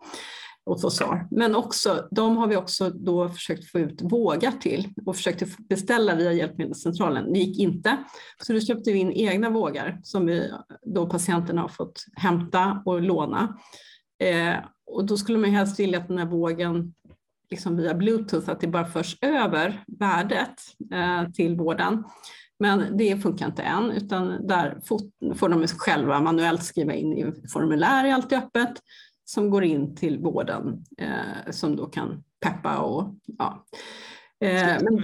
[0.66, 1.29] och få svar.
[1.31, 6.14] Men också, de har vi också då försökt få ut våga till och försökte beställa
[6.14, 7.33] via Hjälpmedelscentralen.
[7.33, 7.96] Det gick inte,
[8.42, 10.50] så då köpte vi in egna vågar som vi,
[10.83, 13.59] då patienterna har fått hämta och låna.
[14.22, 14.54] Eh,
[14.87, 16.94] och då skulle man helst vilja att den här vågen
[17.50, 20.54] liksom via bluetooth, att det bara förs över värdet
[20.92, 22.04] eh, till vården.
[22.58, 24.79] Men det funkar inte än, utan där
[25.35, 28.73] får de själva manuellt skriva in i formulär, är alltid öppet
[29.25, 33.66] som går in till vården eh, som då kan peppa och ja.
[34.40, 34.94] Eh, men,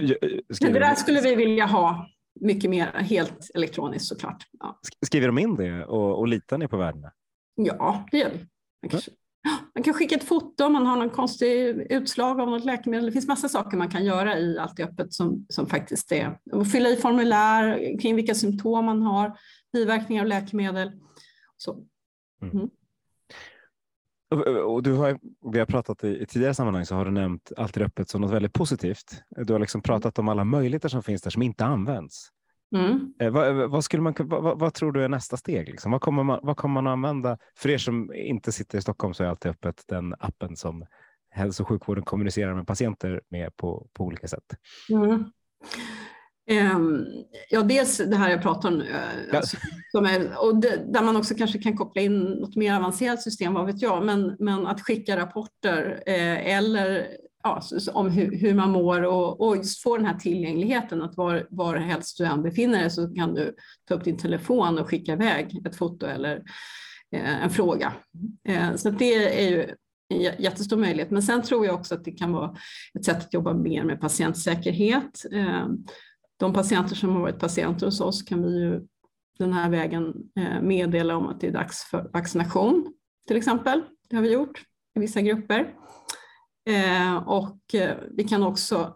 [0.61, 2.07] men det där skulle vi vilja ha
[2.39, 4.47] mycket mer helt elektroniskt såklart.
[4.59, 4.79] Ja.
[5.05, 7.11] Skriver de in det och, och litar ni på värdena?
[7.55, 8.37] Ja, det gör vi.
[8.81, 9.11] Man, kanske,
[9.75, 13.05] man kan skicka ett foto om man har någon konstig utslag av något läkemedel.
[13.05, 16.39] Det finns massa saker man kan göra i Allt är öppet som, som faktiskt är
[16.51, 19.37] och fylla i formulär kring vilka symptom man har,
[19.73, 20.91] biverkningar av läkemedel.
[21.57, 21.85] Så.
[22.41, 22.69] Mm.
[24.65, 25.19] Och du har,
[25.51, 28.21] vi har pratat i, i, tidigare sammanhang så har du nämnt Allt är öppet som
[28.21, 29.23] något väldigt positivt.
[29.29, 32.29] Du har liksom pratat om alla möjligheter som finns där som inte används.
[32.75, 33.13] Mm.
[33.19, 35.69] Eh, vad, vad, skulle man, vad, vad, tror du är nästa steg?
[35.69, 35.91] Liksom?
[35.91, 37.37] Vad, kommer man, vad kommer man att använda?
[37.55, 40.85] För er som inte sitter i Stockholm så är Allt är öppet den appen som
[41.29, 44.55] hälso och sjukvården kommunicerar med patienter med på, på olika sätt.
[44.89, 45.31] Mm.
[46.51, 47.07] Um,
[47.49, 48.85] ja, dels det här jag pratar om nu,
[49.33, 49.57] alltså,
[49.93, 53.65] är, och det, där man också kanske kan koppla in något mer avancerat system, vad
[53.65, 57.07] vet jag, men, men att skicka rapporter eh, eller
[57.43, 57.61] ja,
[57.93, 61.75] om hur, hur, man mår och, och just få den här tillgängligheten att var, var
[61.75, 63.55] helst du än befinner dig så kan du
[63.87, 66.35] ta upp din telefon och skicka iväg ett foto eller
[67.15, 67.93] eh, en fråga.
[68.47, 69.75] Eh, så det är ju
[70.09, 71.11] en jättestor möjlighet.
[71.11, 72.55] Men sen tror jag också att det kan vara
[72.99, 75.25] ett sätt att jobba mer med patientsäkerhet.
[76.41, 78.81] De patienter som har varit patienter hos oss kan vi ju
[79.39, 82.93] den här vägen eh, meddela om att det är dags för vaccination
[83.27, 83.81] till exempel.
[84.09, 84.63] Det har vi gjort
[84.95, 85.73] i vissa grupper.
[86.69, 88.95] Eh, och eh, vi kan också,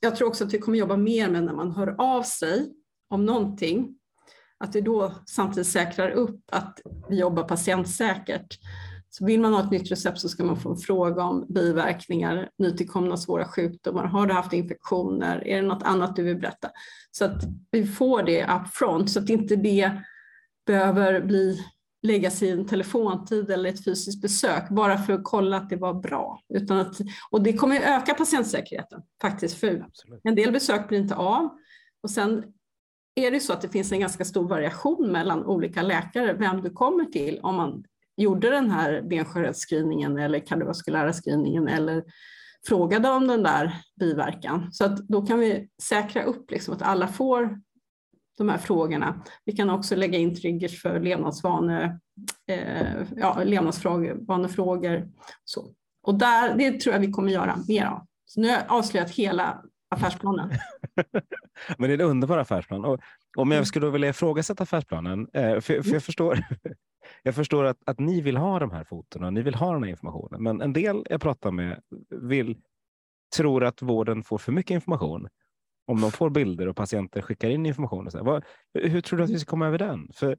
[0.00, 2.72] jag tror också att vi kommer jobba mer med när man hör av sig
[3.10, 3.98] om någonting,
[4.58, 8.58] att vi då samtidigt säkrar upp att vi jobbar patientsäkert.
[9.12, 12.50] Så vill man ha ett nytt recept så ska man få en fråga om biverkningar,
[12.58, 14.04] nytillkomna svåra sjukdomar.
[14.04, 15.48] Har du haft infektioner?
[15.48, 16.70] Är det något annat du vill berätta?
[17.10, 19.92] Så att vi får det upfront så att inte det
[20.66, 21.60] behöver bli
[22.02, 25.94] läggas i en telefontid eller ett fysiskt besök bara för att kolla att det var
[25.94, 26.40] bra.
[26.54, 26.96] Utan att,
[27.30, 30.20] och det kommer öka patientsäkerheten faktiskt, för Absolut.
[30.24, 31.48] en del besök blir inte av.
[32.02, 32.44] Och sen
[33.14, 36.70] är det så att det finns en ganska stor variation mellan olika läkare, vem du
[36.70, 37.84] kommer till om man
[38.16, 42.04] gjorde den här benskörhetsscreeningen eller kardiovaskulära screeningen eller
[42.68, 44.72] frågade om den där biverkan.
[44.72, 47.60] Så att då kan vi säkra upp liksom att alla får
[48.38, 49.24] de här frågorna.
[49.44, 52.00] Vi kan också lägga in triggers för levnadsvane,
[52.46, 55.08] eh, ja, levnadsvanefrågor.
[55.44, 55.74] Så.
[56.02, 58.06] Och där, det tror jag vi kommer göra mer av.
[58.24, 60.50] Så nu har jag avslöjat hela affärsplanen.
[61.78, 62.84] Men det är en underbar affärsplan.
[62.84, 63.00] Och
[63.36, 63.64] om jag mm.
[63.64, 66.44] skulle vilja ifrågasätta affärsplanen, eh, för, för jag förstår,
[67.22, 69.90] jag förstår att, att ni vill ha de här fotona, ni vill ha den här
[69.90, 72.56] informationen, men en del jag pratar med vill,
[73.36, 75.28] tror att vården får för mycket information
[75.86, 78.06] om de får bilder och patienter skickar in information.
[78.06, 80.10] Och så vad, hur tror du att vi ska komma över den?
[80.12, 80.36] För,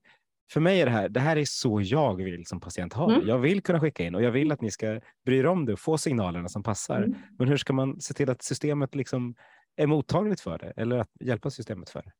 [0.52, 3.14] för mig är det här, det här är så jag vill som patient ha.
[3.14, 3.28] Mm.
[3.28, 5.74] Jag vill kunna skicka in och jag vill att ni ska bry er om det
[5.74, 6.98] och få signalerna som passar.
[6.98, 7.16] Mm.
[7.38, 9.36] Men hur ska man se till att systemet liksom
[9.76, 12.12] är mottagligt för det eller att hjälpa systemet för det?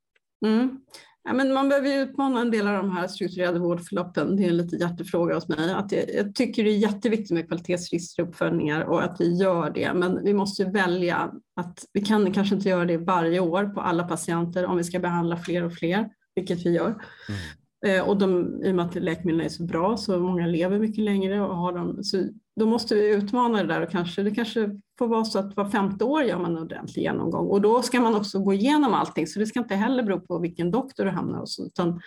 [0.46, 0.80] Mm.
[1.24, 4.36] Ja, men man behöver utmana en del av de här strukturerade vårdförloppen.
[4.36, 5.74] Det är en lite hjärtefråga hos mig.
[5.74, 9.94] Att jag, jag tycker det är jätteviktigt med kvalitetsregisteruppföljningar och att vi gör det.
[9.94, 14.04] Men vi måste välja att vi kan kanske inte göra det varje år på alla
[14.04, 16.88] patienter om vi ska behandla fler och fler, vilket vi gör.
[17.30, 17.42] Mm.
[17.86, 21.04] Eh, och de, i och med att läkemedlen är så bra så många lever mycket
[21.04, 22.04] längre och har dem.
[22.04, 22.24] Så
[22.60, 24.70] då måste vi utmana det där och kanske, det kanske
[25.02, 28.02] får vara så att var femte år gör man en ordentlig genomgång och då ska
[28.02, 31.12] man också gå igenom allting så det ska inte heller bero på vilken doktor du
[31.12, 32.02] hamnar hos utan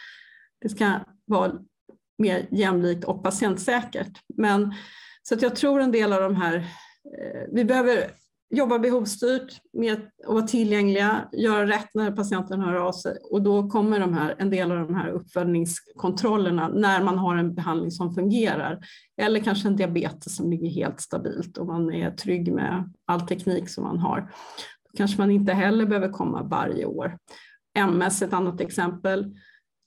[0.61, 0.93] det ska
[1.25, 1.53] vara
[2.19, 4.21] mer jämlikt och patientsäkert.
[4.37, 4.75] Men,
[5.23, 6.55] så att jag tror en del av de här,
[7.19, 8.11] eh, vi behöver
[8.57, 13.69] jobba behovsstyrt med att vara tillgängliga, göra rätt när patienten hör av sig och då
[13.69, 18.15] kommer de här, en del av de här uppföljningskontrollerna när man har en behandling som
[18.15, 18.79] fungerar.
[19.23, 23.69] Eller kanske en diabetes som ligger helt stabilt och man är trygg med all teknik
[23.69, 24.21] som man har.
[24.91, 27.19] Då kanske man inte heller behöver komma varje år.
[27.79, 29.35] MS är ett annat exempel.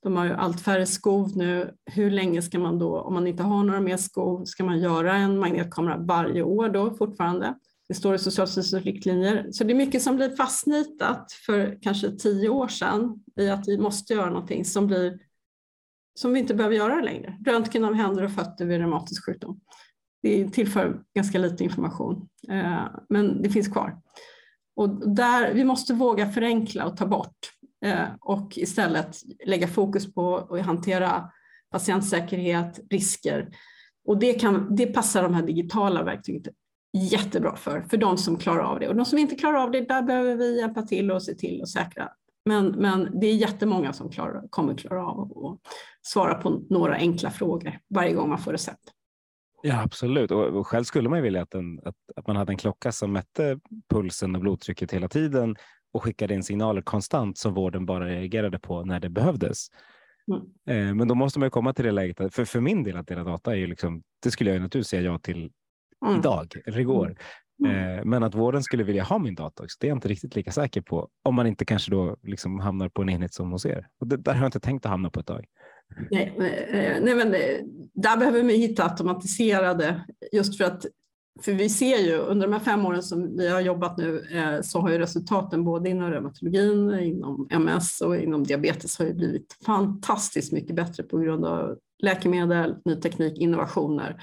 [0.04, 1.74] De har ju allt färre skov nu.
[1.92, 5.16] Hur länge ska man då, om man inte har några mer skov, ska man göra
[5.16, 7.56] en magnetkamera varje år då fortfarande?
[7.88, 9.48] Det står i Socialstyrelsens riktlinjer.
[9.52, 13.78] Så det är mycket som blir fastnitat för kanske tio år sedan i att vi
[13.78, 15.20] måste göra någonting som, blir,
[16.20, 17.38] som vi inte behöver göra längre.
[17.46, 19.60] Röntgen av händer och fötter vid reumatisk sjukdom.
[20.22, 24.02] Det tillför ganska lite information, eh, men det finns kvar.
[24.76, 27.38] Och där, vi måste våga förenkla och ta bort
[27.86, 31.32] eh, och istället lägga fokus på att hantera
[31.72, 33.50] patientsäkerhet, risker.
[34.06, 36.54] Och det, kan, det passar de här digitala verktygen
[36.98, 38.88] jättebra för, för de som klarar av det.
[38.88, 41.62] Och de som inte klarar av det, där behöver vi hjälpa till och se till
[41.62, 42.10] och säkra.
[42.46, 45.60] Men, men det är jättemånga som klarar, kommer klara av att
[46.02, 48.94] svara på några enkla frågor varje gång man får recept.
[49.64, 50.32] Ja, absolut.
[50.32, 53.60] Och, själv skulle man vilja att, en, att, att man hade en klocka som mätte
[53.90, 55.56] pulsen och blodtrycket hela tiden
[55.94, 59.68] och skickade in signaler konstant som vården bara reagerade på när det behövdes.
[60.32, 60.90] Mm.
[60.90, 63.08] Eh, men då måste man ju komma till det läget, för, för min del att
[63.08, 65.52] dela data är ju liksom, det skulle jag naturligtvis säga ja till
[66.06, 66.20] mm.
[66.20, 67.16] idag eller igår.
[67.66, 67.98] Mm.
[67.98, 70.36] Eh, men att vården skulle vilja ha min data också, det är jag inte riktigt
[70.36, 71.10] lika säker på.
[71.24, 73.88] Om man inte kanske då liksom hamnar på en enhet som hos er.
[74.00, 75.46] Och det, där har jag inte tänkt att hamna på ett tag.
[76.12, 76.34] Nej,
[76.72, 77.32] eh, nej men
[77.94, 80.86] där behöver vi hitta automatiserade, just för att
[81.42, 84.62] för vi ser ju under de här fem åren som vi har jobbat nu eh,
[84.62, 89.58] så har ju resultaten både inom reumatologin, inom MS och inom diabetes har ju blivit
[89.66, 94.22] fantastiskt mycket bättre på grund av läkemedel, ny teknik, innovationer.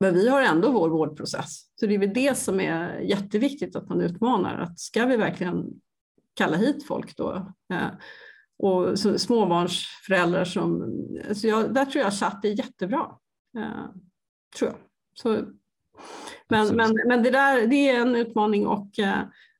[0.00, 1.60] Men vi har ändå vår vårdprocess.
[1.80, 4.58] Så det är väl det som är jätteviktigt att man utmanar.
[4.58, 5.66] Att ska vi verkligen
[6.34, 7.52] kalla hit folk då?
[7.72, 7.88] Eh,
[8.58, 10.82] och småbarnsföräldrar som...
[11.28, 13.16] Alltså jag, där tror jag chatt är jättebra.
[13.58, 13.84] Eh,
[14.58, 14.76] tror jag.
[15.14, 15.44] Så
[16.48, 19.18] men, men, men det, där, det är en utmaning och eh,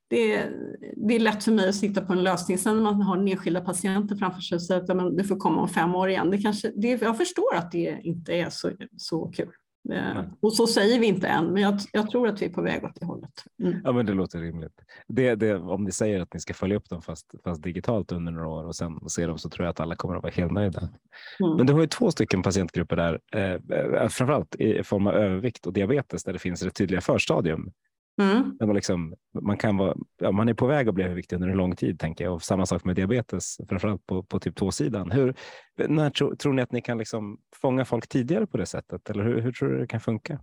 [0.08, 0.52] det är,
[0.96, 2.58] det är lätt för mig att sitta på en lösning.
[2.58, 5.60] Sen när man har den enskilda patienten framför sig och säger att du får komma
[5.60, 6.30] om fem år igen.
[6.30, 9.52] Det kanske, det, jag förstår att det inte är så, så kul.
[9.88, 10.26] Mm.
[10.40, 12.84] Och så säger vi inte än, men jag, jag, tror att vi är på väg
[12.84, 13.44] åt det hållet.
[13.62, 13.80] Mm.
[13.84, 14.80] Ja, men det låter rimligt.
[15.08, 18.32] Det, det, om ni säger att ni ska följa upp dem fast, fast digitalt under
[18.32, 20.52] några år och sen se dem så tror jag att alla kommer att vara helt
[20.52, 20.80] nöjda.
[20.80, 21.56] Mm.
[21.56, 25.72] Men du har ju två stycken patientgrupper där, eh, framförallt i form av övervikt och
[25.72, 27.72] diabetes där det finns ett tydliga förstadium.
[28.20, 28.56] Mm.
[28.60, 31.56] man, liksom, man, kan vara, ja, man är på väg att bli överviktig under en
[31.56, 32.34] lång tid, tänker jag.
[32.34, 35.10] Och samma sak med diabetes, framförallt på, på typ 2-sidan.
[35.10, 35.34] Hur,
[35.88, 39.10] när tro, tror ni att ni kan liksom fånga folk tidigare på det sättet?
[39.10, 40.38] Eller hur, hur tror du det kan funka?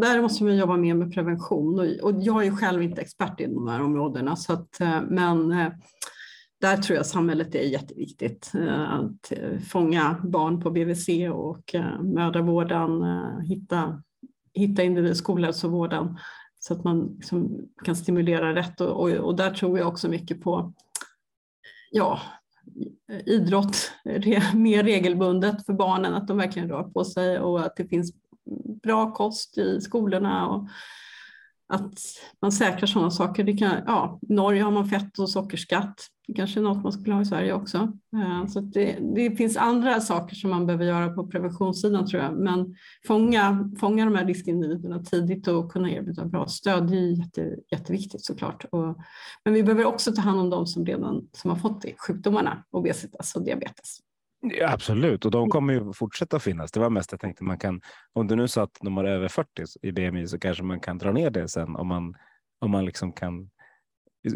[0.00, 1.80] Där måste vi jobba mer med prevention.
[1.80, 5.52] Och, och jag är själv inte expert i de här områdena, så att, eh, men
[5.52, 5.72] eh,
[6.60, 8.52] där tror jag samhället är jätteviktigt.
[8.54, 9.32] Eh, att
[9.70, 13.02] fånga barn på BVC och mödravården,
[13.42, 14.02] hitta
[14.54, 16.18] hitta individ, skolhälsovården
[16.58, 20.40] så att man liksom kan stimulera rätt och, och, och, där tror jag också mycket
[20.40, 20.72] på
[21.90, 22.20] ja,
[23.26, 23.92] idrott
[24.54, 28.12] mer regelbundet för barnen, att de verkligen rör på sig och att det finns
[28.82, 30.68] bra kost i skolorna och
[31.68, 31.98] att
[32.40, 33.44] man säkrar sådana saker.
[33.44, 36.06] Det kan, ja, Norge har man fett och sockerskatt.
[36.34, 37.92] Kanske något man skulle ha i Sverige också.
[38.16, 42.36] Eh, så det, det, finns andra saker som man behöver göra på preventionssidan tror jag.
[42.36, 42.74] Men
[43.06, 48.24] fånga, fånga de här riskindividerna tidigt och kunna erbjuda bra stöd, det är jätte, jätteviktigt
[48.24, 48.64] såklart.
[48.70, 48.96] Och,
[49.44, 52.64] men vi behöver också ta hand om de som redan som har fått det, sjukdomarna,
[52.70, 53.98] obesitas och diabetes.
[54.44, 56.72] Ja, absolut, och de kommer ju fortsätta finnas.
[56.72, 57.80] Det var mest jag tänkte man kan,
[58.12, 59.48] om du nu sa att de har över 40
[59.82, 62.14] i BMI så kanske man kan dra ner det sen om man,
[62.60, 63.50] om man liksom kan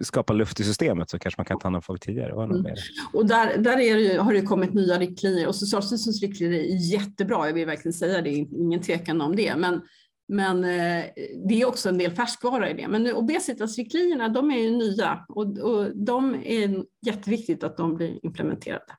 [0.02, 2.44] skapa luft i systemet så kanske man kan ta hand om folk tidigare.
[2.44, 2.64] Mm.
[3.12, 7.46] Och där, där är det, har det kommit nya riktlinjer och Socialstyrelsens riktlinjer är jättebra,
[7.46, 9.56] jag vill verkligen säga det, ingen tvekan om det.
[9.56, 9.80] Men,
[10.28, 11.04] men eh,
[11.48, 12.88] det är också en del färskvara i det.
[12.88, 18.92] Men obesitasriktlinjerna, de är ju nya och, och de är jätteviktigt att de blir implementerade.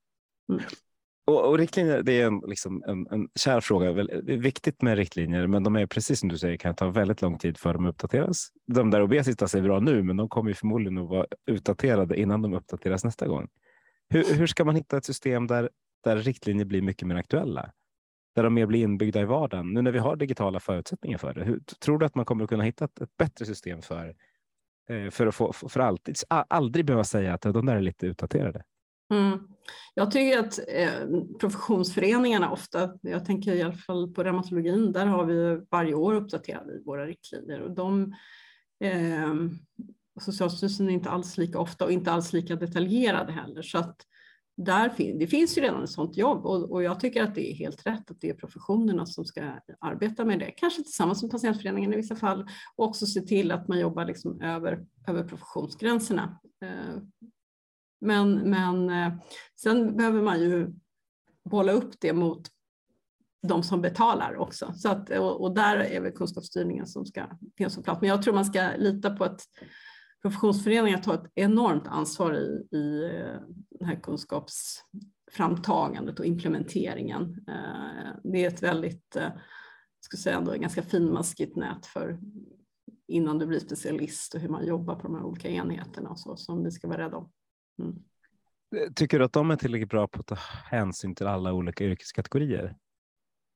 [0.52, 0.64] Mm.
[1.28, 3.94] Och, och, riktlinjer, det är en, liksom en, en kär fråga.
[3.94, 7.22] Det är viktigt med riktlinjer, men de är precis som du säger kan ta väldigt
[7.22, 8.48] lång tid för dem att uppdateras.
[8.68, 12.54] De där obesitas är bra nu, men de kommer förmodligen att vara utdaterade innan de
[12.54, 13.48] uppdateras nästa gång.
[14.10, 15.70] Hur, hur ska man hitta ett system där,
[16.04, 17.72] där riktlinjer blir mycket mer aktuella?
[18.36, 19.74] Där de mer blir inbyggda i vardagen.
[19.74, 22.50] Nu när vi har digitala förutsättningar för det, hur, tror du att man kommer att
[22.50, 24.16] kunna hitta ett, ett bättre system för,
[24.90, 28.64] eh, för att få, för alltid, aldrig behöva säga att de där är lite utdaterade?
[29.10, 29.40] Mm.
[29.94, 35.26] Jag tycker att eh, professionsföreningarna ofta, jag tänker i alla fall på reumatologin, där har
[35.26, 38.16] vi varje år uppdaterade våra riktlinjer och de
[38.84, 39.34] eh,
[40.20, 43.62] Socialstyrelsen är inte alls lika ofta och inte alls lika detaljerade heller.
[43.62, 43.96] Så att
[44.58, 47.52] där fin det finns ju redan ett sådant jobb och, och, jag tycker att det
[47.52, 51.32] är helt rätt att det är professionerna som ska arbeta med det, kanske tillsammans med
[51.32, 56.40] patientföreningen i vissa fall och också se till att man jobbar liksom över, över professionsgränserna.
[56.64, 57.02] Eh,
[58.00, 59.14] men, men eh,
[59.62, 60.74] sen behöver man ju
[61.50, 62.48] bolla upp det mot
[63.48, 64.74] de som betalar också.
[64.76, 67.26] Så att, och, och där är väl kunskapsstyrningen som ska
[67.58, 68.02] finnas på plats.
[68.02, 69.42] Men jag tror man ska lita på att
[70.22, 73.40] professionsföreningar tar ett enormt ansvar i, i eh,
[73.70, 77.46] det här kunskapsframtagandet och implementeringen.
[77.48, 79.32] Eh, det är ett väldigt, jag
[80.00, 82.20] skulle säga ändå, ganska finmaskigt nät för
[83.08, 86.38] innan du blir specialist och hur man jobbar på de här olika enheterna och så
[86.38, 87.32] som vi ska vara rädda om.
[87.80, 87.96] Mm.
[88.96, 92.76] Tycker du att de är tillräckligt bra på att ta hänsyn till alla olika yrkeskategorier?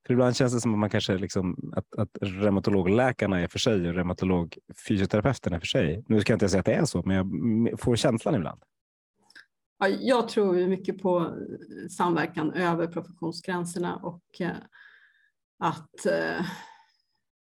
[0.06, 3.88] För ibland känns det som att man kanske liksom att, att reumatologläkarna är för sig
[3.88, 6.04] och reumatologfysioterapeuterna är för sig.
[6.08, 7.16] Nu ska jag inte säga att det är så, men
[7.66, 8.62] jag får känslan ibland.
[9.78, 11.38] Ja, jag tror mycket på
[11.90, 14.50] samverkan över professionsgränserna och eh,
[15.58, 16.46] att eh,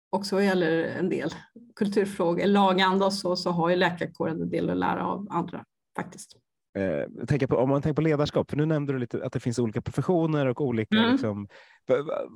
[0.09, 1.33] också vad gäller en del
[1.75, 5.65] kulturfrågor, laganda och så, så har ju läkarkåren en del att lära av andra
[5.95, 6.37] faktiskt.
[6.77, 9.39] Eh, tänka på, om man tänker på ledarskap, för nu nämnde du lite att det
[9.39, 10.97] finns olika professioner och olika...
[10.97, 11.11] Mm.
[11.11, 11.47] Liksom,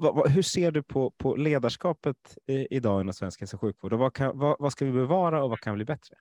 [0.01, 3.93] va, va, hur ser du på, på ledarskapet i, idag inom svensk hälso och sjukvård?
[3.93, 6.15] Och vad, kan, vad, vad ska vi bevara och vad kan bli bättre?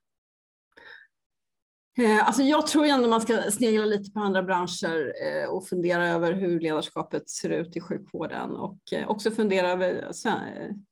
[1.99, 6.09] Eh, alltså jag tror ändå man ska snegla lite på andra branscher eh, och fundera
[6.09, 10.11] över hur ledarskapet ser ut i sjukvården och eh, också fundera över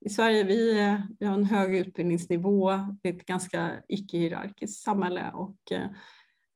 [0.00, 0.74] i Sverige, vi,
[1.18, 2.70] vi har en hög utbildningsnivå,
[3.02, 5.56] det är ett ganska icke-hierarkiskt samhälle och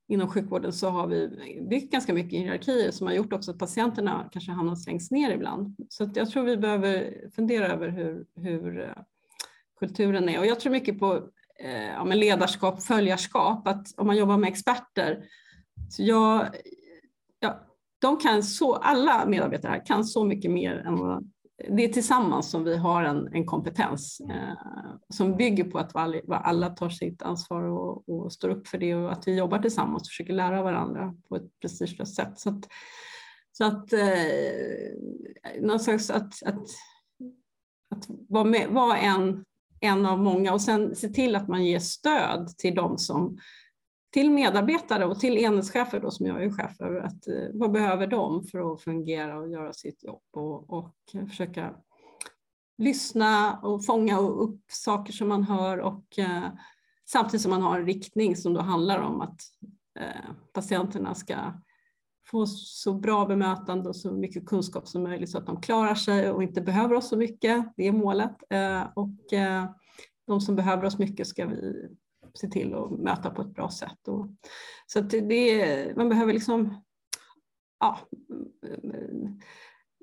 [0.08, 1.30] inom sjukvården så har vi
[1.70, 5.76] byggt ganska mycket hierarkier som har gjort också att patienterna kanske hamnat längst ner ibland.
[5.88, 9.02] Så jag tror vi behöver fundera över hur, hur eh,
[9.78, 11.14] kulturen är och jag tror mycket på
[11.58, 15.24] eh, ja, ledarskap, följarskap, att om man jobbar med experter,
[15.90, 16.48] så jag,
[17.40, 17.66] ja,
[17.98, 21.30] de kan så, alla medarbetare här kan så mycket mer än vad
[21.68, 26.20] det är tillsammans som vi har en, en kompetens eh, som bygger på att alla,
[26.28, 30.02] alla tar sitt ansvar och, och, står upp för det och att vi jobbar tillsammans
[30.02, 32.38] och försöker lära varandra på ett prestigelöst sätt.
[32.38, 32.68] Så att,
[33.52, 34.00] så att, eh,
[35.60, 36.68] någonstans att, att,
[37.90, 39.44] att vara, med, vara en
[39.80, 43.38] en av många och sen se till att man ger stöd till de som
[44.16, 48.06] till medarbetare och till enhetschefer då, som jag är chef för, att, eh, vad behöver
[48.06, 50.94] de för att fungera och göra sitt jobb och, och
[51.28, 51.74] försöka
[52.78, 56.48] lyssna och fånga upp saker som man hör och eh,
[57.10, 59.40] samtidigt som man har en riktning som då handlar om att
[59.98, 61.36] eh, patienterna ska
[62.30, 66.30] få så bra bemötande och så mycket kunskap som möjligt så att de klarar sig
[66.30, 67.72] och inte behöver oss så mycket.
[67.76, 68.36] Det är målet.
[68.50, 69.70] Eh, och eh,
[70.26, 71.88] de som behöver oss mycket ska vi
[72.38, 73.98] se till att möta på ett bra sätt.
[74.86, 76.82] Så att det, man behöver liksom,
[77.80, 77.98] ja,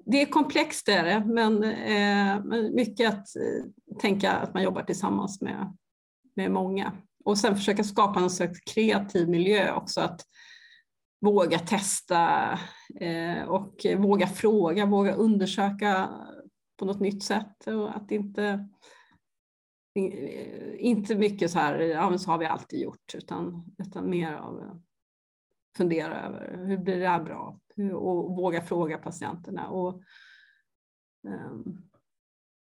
[0.06, 5.42] det är komplext är det, men, eh, mycket att eh, tänka att man jobbar tillsammans
[5.42, 5.78] med,
[6.36, 6.92] med många.
[7.26, 10.02] Och sen försöka skapa någon slags kreativ miljö också.
[10.02, 10.22] Att,
[11.24, 12.52] våga testa
[13.00, 16.10] eh, och våga fråga, våga undersöka
[16.80, 18.70] på något nytt sätt och att inte
[20.78, 24.60] inte mycket så här, ja men så har vi alltid gjort, utan, utan mer av
[24.60, 24.76] eh,
[25.78, 27.60] fundera över hur blir det här bra
[27.94, 29.70] och våga fråga patienterna.
[29.70, 30.02] Och,
[31.28, 31.90] um,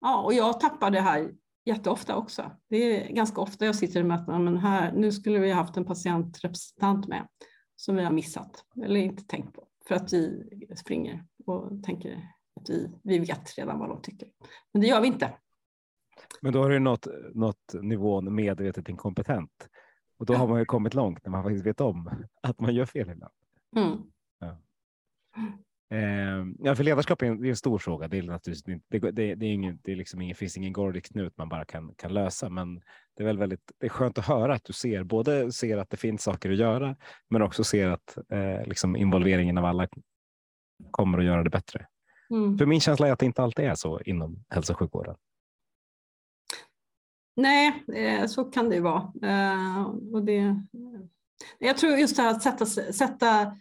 [0.01, 1.33] ja, och jag tappar det här
[1.65, 2.51] jätteofta också.
[2.69, 5.85] Det är ganska ofta jag sitter i möten, men här, nu skulle vi haft en
[5.85, 7.27] patientrepresentant med
[7.75, 12.11] som vi har missat eller inte tänkt på för att vi springer och tänker
[12.55, 14.29] att vi, vi vet redan vad de tycker.
[14.73, 15.33] Men det gör vi inte.
[16.41, 19.69] Men då har du nått, nått nivån medvetet inkompetent
[20.19, 22.11] och då har man ju kommit långt när man faktiskt vet om
[22.43, 23.33] att man gör fel ibland.
[23.75, 23.97] Mm.
[24.39, 24.57] Ja.
[25.89, 28.07] Eh, ja, för ledarskap är en, är en, stor fråga.
[28.07, 31.37] Det är naturligtvis det, det, det är ingen, det är liksom ingen, finns ingen Gordic-knut
[31.37, 32.75] man bara kan, kan lösa, men
[33.15, 35.89] det är väl väldigt det är skönt att höra att du ser både ser att
[35.89, 36.95] det finns saker att göra,
[37.29, 39.87] men också ser att eh, liksom involveringen av alla
[40.91, 41.87] kommer att göra det bättre.
[42.29, 42.57] Mm.
[42.57, 45.15] För min känsla är att det inte alltid är så inom hälso och sjukvården.
[47.37, 49.11] Nej, eh, så kan det vara.
[49.21, 49.81] Eh,
[50.13, 50.61] och det,
[51.59, 53.57] jag tror just det här att sätta, sätta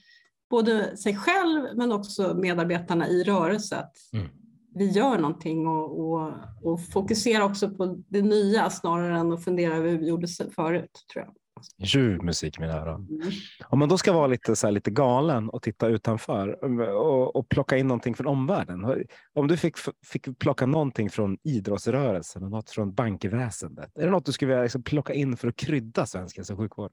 [0.50, 3.76] både sig själv men också medarbetarna i rörelse.
[3.76, 4.26] Att mm.
[4.74, 9.76] vi gör någonting och, och, och fokusera också på det nya snarare än att fundera
[9.76, 11.04] över hur vi gjorde förut.
[11.12, 11.34] tror jag.
[11.78, 13.08] Ljuv musik i mina öron.
[13.10, 13.32] Mm.
[13.64, 17.48] Om man då ska vara lite, så här, lite galen och titta utanför och, och
[17.48, 19.06] plocka in någonting från omvärlden.
[19.34, 19.76] Om du fick,
[20.06, 23.98] fick plocka någonting från idrottsrörelsen och något från bankväsendet.
[23.98, 26.58] Är det något du skulle vilja liksom plocka in för att krydda svensk hälso och
[26.58, 26.90] sjukvård?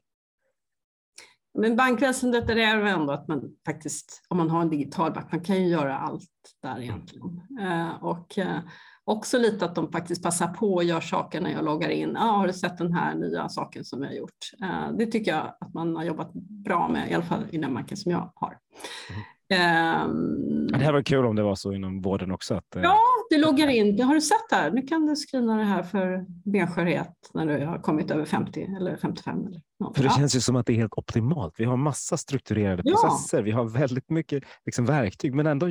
[1.60, 5.42] Men bankväsendet är det ändå att man faktiskt, om man har en digital bank, man
[5.42, 6.30] kan ju göra allt
[6.62, 7.42] där egentligen.
[7.62, 8.60] Eh, och eh,
[9.06, 12.18] också lite att de faktiskt passar på och gör saker när jag loggar in.
[12.18, 14.52] Ah, har du sett den här nya saken som jag har gjort?
[14.62, 16.34] Eh, det tycker jag att man har jobbat
[16.66, 18.58] bra med, i alla fall i den banken som jag har.
[19.10, 19.24] Mm.
[19.54, 22.56] Um, det här var kul om det var så inom vården också.
[22.56, 23.00] Att, ja,
[23.30, 23.96] du loggar in.
[23.96, 24.72] Det har du sett här.
[24.72, 28.98] Nu kan du screena det här för benskörhet när du har kommit över 50 eller
[28.98, 29.48] 55.
[29.48, 29.96] Eller något.
[29.96, 30.18] För det ja.
[30.18, 31.54] känns ju som att det är helt optimalt.
[31.58, 32.92] Vi har massa strukturerade ja.
[32.92, 33.44] processer.
[33.44, 35.68] Vi har väldigt mycket liksom, verktyg, men ändå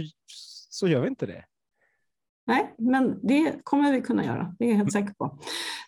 [0.70, 1.44] så gör vi inte det.
[2.46, 4.54] Nej, men det kommer vi kunna göra.
[4.58, 5.38] Det är jag helt säker på.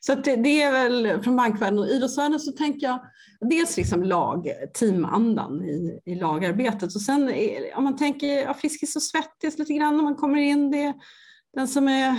[0.01, 3.01] Så det, det, är väl från bankvärlden och idrottsvärlden så tänker jag
[3.41, 4.49] dels liksom lag,
[4.79, 7.33] teamandan i, i lagarbetet och sen
[7.77, 10.71] om man tänker ja, Friskis och Svettis lite grann när man kommer in.
[10.71, 10.95] Det,
[11.55, 12.19] den som är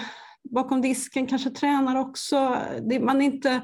[0.49, 2.57] bakom disken kanske tränar också.
[2.89, 3.61] Det, man, är inte,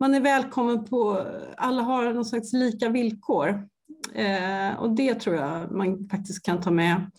[0.00, 3.68] man är välkommen på, alla har någon slags lika villkor.
[4.14, 7.10] Eh, och det tror jag man faktiskt kan ta med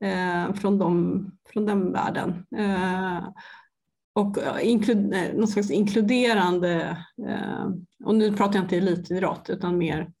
[0.00, 2.46] eh, från, dem, från den världen.
[2.56, 3.28] Eh,
[4.12, 7.66] och inklud, någon slags inkluderande, eh,
[8.04, 10.12] och nu pratar jag inte elitidrott utan mer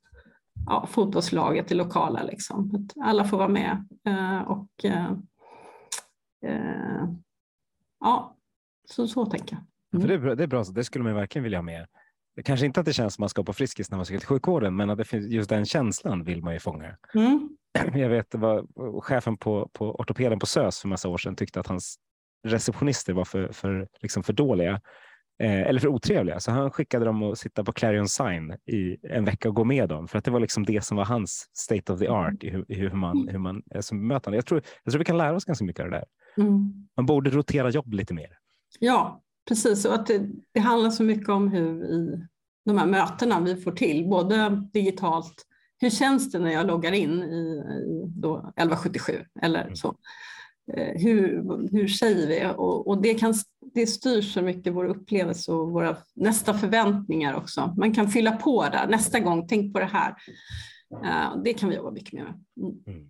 [0.66, 2.22] ja, fotbollslaget, det lokala.
[2.22, 2.70] Liksom.
[2.74, 3.88] Att alla får vara med.
[4.06, 5.12] Eh, och, eh,
[6.46, 7.08] eh,
[8.00, 8.36] ja,
[8.84, 9.64] så, så tänker jag.
[9.94, 10.02] Mm.
[10.02, 11.86] För det, är bra, det är bra, det skulle man verkligen vilja ha med.
[12.44, 14.76] Kanske inte att det känns som man ska på Friskis när man ska till sjukvården,
[14.76, 16.96] men att det finns, just den känslan vill man ju fånga.
[17.14, 17.48] Mm.
[17.94, 18.66] Jag vet, det var
[19.00, 21.96] chefen på, på ortopeden på SÖS för massa år sedan tyckte att hans
[22.46, 24.80] receptionister var för, för, liksom för dåliga
[25.42, 26.40] eh, eller för otrevliga.
[26.40, 29.88] Så han skickade dem att sitta på Clarion Sign i en vecka och gå med
[29.88, 32.50] dem för att det var liksom det som var hans state of the art i
[32.50, 34.36] hur, i hur man, hur man är som bemötande.
[34.36, 36.06] Jag tror, jag tror vi kan lära oss ganska mycket av det där.
[36.44, 36.88] Mm.
[36.96, 38.38] Man borde rotera jobb lite mer.
[38.78, 39.84] Ja, precis.
[39.84, 42.26] Och att det, det handlar så mycket om hur i
[42.64, 45.46] de här mötena vi får till, både digitalt
[45.80, 49.12] hur känns det när jag loggar in i, i då 1177
[49.42, 49.76] eller mm.
[49.76, 49.96] så?
[50.72, 52.54] Eh, hur, hur säger vi?
[52.56, 53.34] Och, och, det, kan,
[53.74, 57.74] det styr så mycket vår upplevelse och våra nästa förväntningar också.
[57.78, 58.86] Man kan fylla på där.
[58.86, 60.14] Nästa gång, tänk på det här.
[60.94, 62.44] Uh, det kan vi jobba mycket med.
[62.86, 63.08] Mm.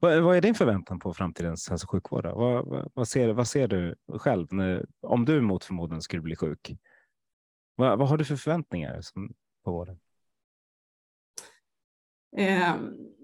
[0.00, 2.26] Vad, vad, är din förväntan på framtidens hälso och sjukvård?
[2.26, 6.36] Vad, vad, vad, ser, vad ser du själv när, om du mot förmodan skulle bli
[6.36, 6.76] sjuk?
[7.76, 9.98] Vad, vad har du för förväntningar som, på vården?
[12.38, 12.74] Eh,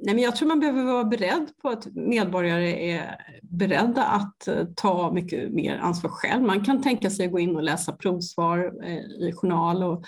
[0.02, 4.64] nej men jag tror man behöver vara beredd på att medborgare är beredda att eh,
[4.76, 6.42] ta mycket mer ansvar själv.
[6.42, 10.04] Man kan tänka sig att gå in och läsa provsvar eh, i journal och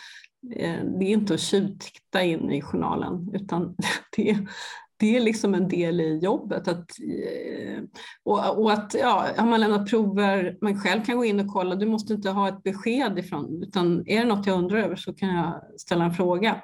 [0.57, 3.77] eh, det är inte att tjuvtitta in i journalen utan
[4.17, 4.37] det,
[4.97, 6.69] det är liksom en del i jobbet.
[6.69, 7.83] Att, eh,
[8.25, 11.75] och, och, att ja, har man lämnat prover, man själv kan gå in och kolla,
[11.75, 15.15] du måste inte ha ett besked ifrån, utan är det något jag undrar över så
[15.15, 16.63] kan jag ställa en fråga.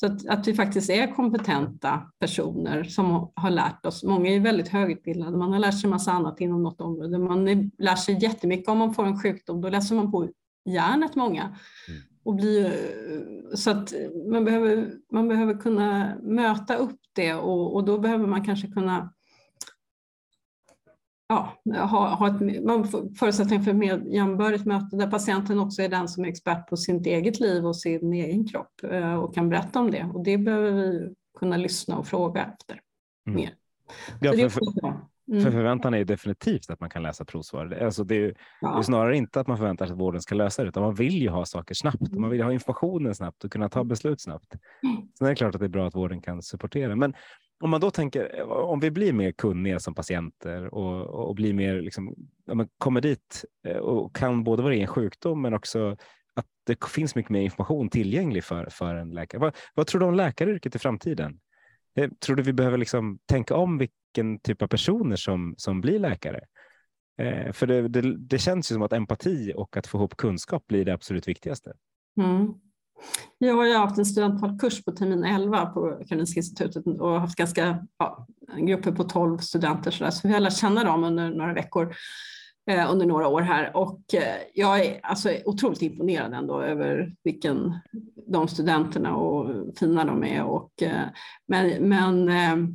[0.00, 4.04] Så att, att vi faktiskt är kompetenta personer som har lärt oss.
[4.04, 7.18] Många är väldigt högutbildade, man har lärt sig massa annat inom något område.
[7.18, 10.28] Man är, lär sig jättemycket om man får en sjukdom, då läser man på
[10.70, 11.42] hjärnet många.
[11.42, 12.00] Mm.
[12.24, 12.72] Och blir,
[13.54, 13.94] så att
[14.30, 19.12] man behöver, man behöver kunna möta upp det och, och då behöver man kanske kunna
[21.28, 26.08] ja, ha, ha ett, man förutsättning för ett jämbördigt möte där patienten också är den
[26.08, 29.80] som är expert på sitt eget liv och sin egen kropp eh, och kan berätta
[29.80, 30.10] om det.
[30.14, 32.80] Och det behöver vi kunna lyssna och fråga efter
[33.26, 33.40] mm.
[33.40, 33.54] mer.
[34.20, 34.86] Ja, för, för,
[35.30, 35.44] mm.
[35.44, 37.78] för, förväntan är definitivt att man kan läsa provsvar.
[37.82, 38.72] Alltså det, är, ja.
[38.72, 40.94] det är snarare inte att man förväntar sig att vården ska lösa det, utan man
[40.94, 42.08] vill ju ha saker snabbt.
[42.08, 42.20] Mm.
[42.20, 44.54] Man vill ha informationen snabbt och kunna ta beslut snabbt.
[44.82, 45.08] Mm.
[45.18, 46.96] Sen är det klart att det är bra att vården kan supportera.
[46.96, 47.14] Men
[47.60, 51.52] om man då tänker, eh, om vi blir mer kunniga som patienter och, och blir
[51.52, 55.96] mer, liksom, ja, man kommer dit eh, och kan både vara en sjukdom men också
[56.34, 59.40] att det finns mycket mer information tillgänglig för, för en läkare.
[59.40, 61.40] Vad, vad tror du om läkaryrket i framtiden?
[61.94, 65.98] Eh, tror du vi behöver liksom tänka om vilken typ av personer som, som blir
[65.98, 66.40] läkare?
[67.18, 70.66] Eh, för det, det, det, känns ju som att empati och att få ihop kunskap
[70.66, 71.72] blir det absolut viktigaste.
[72.20, 72.54] Mm.
[73.38, 77.86] Jag har ju haft en studentkurs på termin 11 på Karolinska institutet och haft ganska
[77.98, 78.26] ja,
[78.56, 81.94] grupper på 12 studenter så, där, så vi har lärt känna dem under några veckor
[82.70, 87.78] eh, under några år här och eh, jag är alltså otroligt imponerad ändå över vilken
[88.26, 91.06] de studenterna och fina de är och eh,
[91.48, 92.68] men, men eh,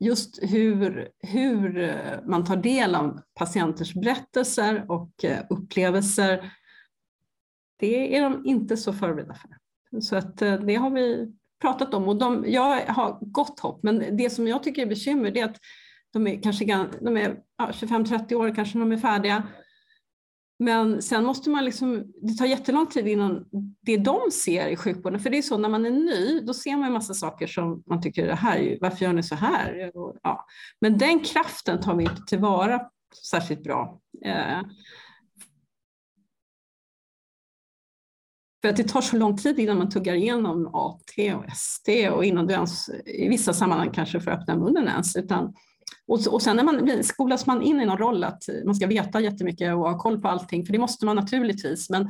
[0.00, 6.52] just hur, hur eh, man tar del av patienters berättelser och eh, upplevelser
[7.78, 9.50] det är de inte så förberedda för.
[10.00, 13.82] Så att eh, det har vi pratat om och de, jag har gott hopp.
[13.82, 15.56] Men det som jag tycker är bekymmer är att
[16.12, 19.42] de är kanske de är, ja, 25-30 år, kanske de är färdiga.
[20.58, 23.44] Men sen måste man liksom, det tar jättelång tid innan
[23.80, 26.76] det de ser i sjukvården, för det är så när man är ny, då ser
[26.76, 29.90] man en massa saker som man tycker, det här, varför gör ni så här?
[30.22, 30.46] Ja.
[30.80, 32.80] Men den kraften tar vi inte tillvara
[33.30, 34.00] särskilt bra.
[34.24, 34.60] Eh,
[38.62, 42.24] För att det tar så lång tid innan man tuggar igenom AT och ST och
[42.24, 45.16] innan du ens i vissa sammanhang kanske får öppna munnen ens.
[45.16, 45.54] Utan,
[46.06, 49.20] och, och sen när man skolas man in i någon roll att man ska veta
[49.20, 51.90] jättemycket och ha koll på allting, för det måste man naturligtvis.
[51.90, 52.02] Men,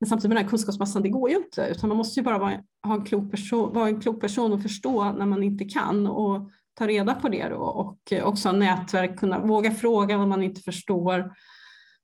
[0.00, 2.38] men samtidigt med den här kunskapsmassan, det går ju inte, utan man måste ju bara
[2.38, 6.06] vara, ha en klok person, vara en klok person och förstå när man inte kan
[6.06, 10.60] och ta reda på det då, och också nätverk, kunna våga fråga vad man inte
[10.60, 11.32] förstår.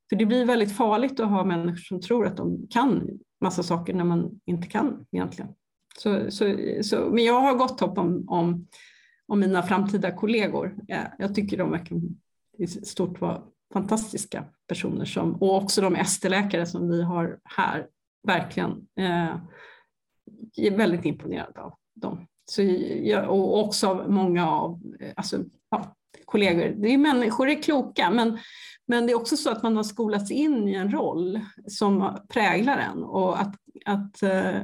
[0.08, 3.08] För det blir väldigt farligt att ha människor som tror att de kan
[3.44, 5.50] massa saker när man inte kan egentligen.
[5.98, 8.66] Så, så, så, men jag har gott hopp om, om,
[9.26, 10.76] om mina framtida kollegor.
[10.86, 11.96] Jag, jag tycker de verkar
[12.58, 13.42] i stort vara
[13.72, 17.86] fantastiska personer som, och också de ST-läkare som vi har här,
[18.26, 18.86] verkligen.
[18.96, 19.36] Eh,
[20.56, 22.26] är väldigt imponerad av dem.
[22.44, 22.62] Så
[23.02, 26.74] jag, och också av många av eh, alltså, ja, kollegor.
[26.76, 28.38] Det är människor är kloka, men
[28.86, 32.78] men det är också så att man har skolats in i en roll som präglar
[32.78, 33.54] en och att,
[33.84, 34.62] att, eh,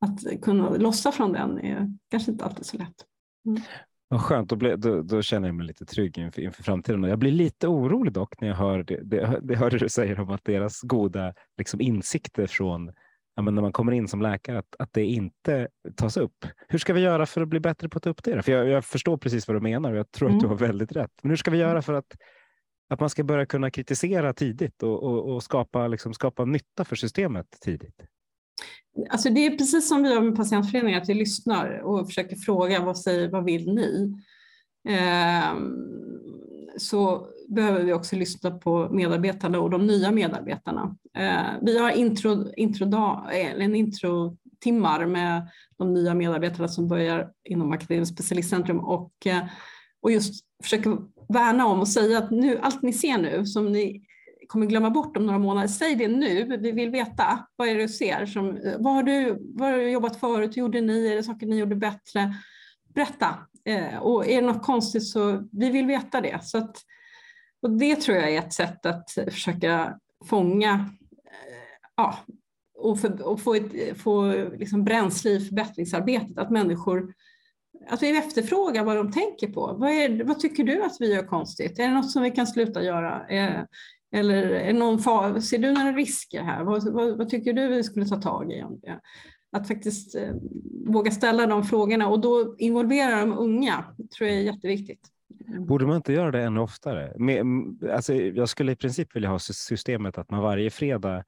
[0.00, 3.04] att kunna lossa från den är kanske inte alltid så lätt.
[3.46, 3.62] Mm.
[4.08, 7.02] Vad skönt, då, blir, då, då, känner jag mig lite trygg inför, inför framtiden.
[7.02, 10.30] Jag blir lite orolig dock när jag hör det, det, det hörde du säger om
[10.30, 12.92] att deras goda liksom, insikter från
[13.36, 16.46] ja, när man kommer in som läkare, att, att det inte tas upp.
[16.68, 18.42] Hur ska vi göra för att bli bättre på att ta upp det?
[18.42, 20.36] För jag, jag förstår precis vad du menar och jag tror mm.
[20.36, 20.58] att du mm.
[20.58, 21.12] har väldigt rätt.
[21.22, 22.16] Men hur ska vi göra för att,
[22.88, 26.96] att man ska börja kunna kritisera tidigt och, och, och skapa, liksom, skapa nytta för
[26.96, 28.02] systemet tidigt?
[29.10, 32.80] Alltså det är precis som vi gör med patientföreningar, att vi lyssnar och försöker fråga
[32.80, 34.14] vad, säger, vad vill ni?
[34.88, 35.54] Eh,
[36.76, 40.96] så behöver vi också lyssna på medarbetarna och de nya medarbetarna.
[41.16, 42.84] Eh, vi har intro, intro,
[43.30, 49.42] eh, en introtimmar med de nya medarbetarna som börjar inom Akademiskt specialistcentrum och, eh,
[50.04, 50.98] och just försöker
[51.28, 54.02] värna om och säga att nu, allt ni ser nu som ni
[54.48, 57.46] kommer glömma bort om några månader, säg det nu, vi vill veta.
[57.56, 58.26] Vad är det du ser?
[58.26, 60.56] Som, vad, har du, vad har du jobbat förut?
[60.56, 61.06] Hur gjorde ni?
[61.06, 62.34] Är det saker ni gjorde bättre?
[62.94, 63.38] Berätta.
[63.64, 66.44] Eh, och är det något konstigt så vi vill veta det.
[66.44, 66.76] Så att,
[67.62, 72.18] och det tror jag är ett sätt att försöka fånga eh, ja,
[72.74, 76.38] och, för, och få, ett, få liksom bränsle i förbättringsarbetet.
[76.38, 77.14] Att människor
[77.88, 79.76] att vi efterfrågar vad de tänker på.
[79.78, 81.78] Vad, är, vad, tycker du att vi gör konstigt?
[81.78, 83.26] Är det något som vi kan sluta göra?
[83.28, 83.60] Eh,
[84.12, 86.64] eller är någon far, ser du några risker här?
[86.64, 88.64] Vad, vad, vad, tycker du vi skulle ta tag i?
[89.52, 90.34] Att faktiskt eh,
[90.86, 93.84] våga ställa de frågorna och då involvera de unga
[94.16, 95.00] tror jag är jätteviktigt.
[95.48, 95.66] Mm.
[95.66, 97.12] Borde man inte göra det ännu oftare?
[97.18, 97.46] Med,
[97.90, 101.24] alltså, jag skulle i princip vilja ha systemet att man varje fredag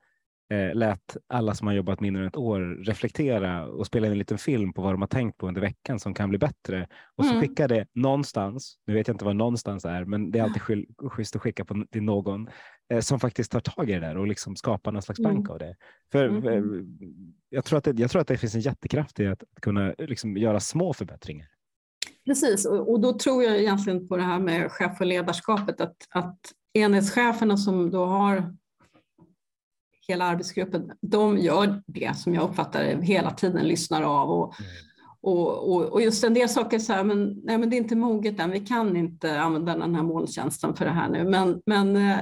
[0.51, 4.19] eh, lät alla som har jobbat mindre än ett år reflektera och spela in en
[4.19, 6.89] liten film på vad de har tänkt på under veckan som kan bli bättre.
[7.17, 7.55] Och så mm.
[7.57, 8.79] det någonstans.
[8.87, 11.85] Nu vet jag inte vad någonstans är, men det är alltid schysst att skicka på,
[11.91, 12.49] till någon
[12.93, 15.51] eh, som faktiskt tar tag i det där och liksom skapar någon slags bank mm.
[15.51, 15.77] av det.
[16.13, 16.49] För mm.
[16.49, 16.85] eh,
[17.49, 20.37] jag, tror att det, jag tror att det finns en jättekraft i att kunna liksom,
[20.37, 21.49] göra små förbättringar.
[22.27, 25.97] Precis, och, och då tror jag egentligen på det här med chef och ledarskapet, att,
[26.11, 26.39] att
[26.73, 28.57] enhetscheferna som då har
[30.09, 34.71] hela arbetsgruppen, de gör det som jag uppfattar det hela tiden, lyssnar av och, mm.
[35.21, 37.97] och, och, och, just en del saker så här, men, nej, men det är inte
[37.97, 41.97] moget än, vi kan inte använda den här molntjänsten för det här nu, men, men
[41.97, 42.19] eh,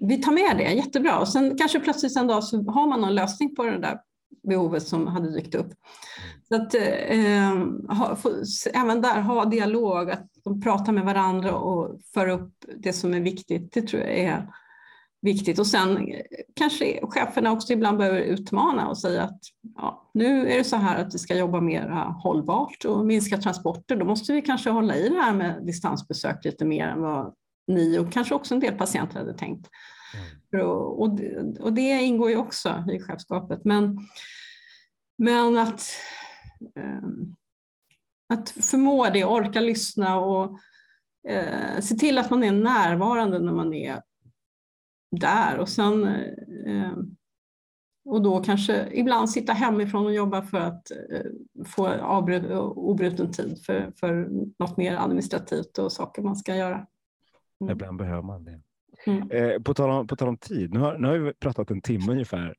[0.00, 1.18] vi tar med det, jättebra.
[1.18, 4.00] Och sen kanske plötsligt en dag så har man någon lösning på det där
[4.48, 5.72] behovet som hade dykt upp.
[6.48, 7.56] Så att eh,
[7.96, 8.30] ha, få,
[8.72, 13.20] även där ha dialog, att de pratar med varandra och för upp det som är
[13.20, 14.46] viktigt, det tror jag är
[15.26, 15.58] viktigt.
[15.58, 16.20] Och sen eh,
[16.54, 19.40] kanske cheferna också ibland behöver utmana och säga att
[19.76, 21.88] ja, nu är det så här att vi ska jobba mer
[22.22, 23.96] hållbart och minska transporter.
[23.96, 27.34] Då måste vi kanske hålla i det här med distansbesök lite mer än vad
[27.66, 29.68] ni och kanske också en del patienter hade tänkt.
[30.52, 30.66] Mm.
[30.66, 31.20] Och, och,
[31.60, 33.64] och, det ingår ju också i chefskapet.
[33.64, 33.98] Men,
[35.18, 35.90] men att,
[36.74, 37.36] um,
[38.34, 40.50] att förmå det, orka lyssna och
[41.30, 44.02] uh, se till att man är närvarande när man är
[45.10, 46.04] där och sen
[46.66, 46.98] uh,
[48.04, 53.64] och då kanske ibland sitta hemifrån och jobba för att uh, få avbrut, obruten tid
[53.66, 54.28] för, för
[54.58, 56.86] något mer administrativt och saker man ska göra.
[57.60, 57.72] Mm.
[57.72, 58.60] Ibland behöver man det.
[59.06, 59.30] Mm.
[59.30, 61.80] Eh, på, tal om, på tal om tid, nu har, nu har vi pratat en
[61.80, 62.54] timme ungefär.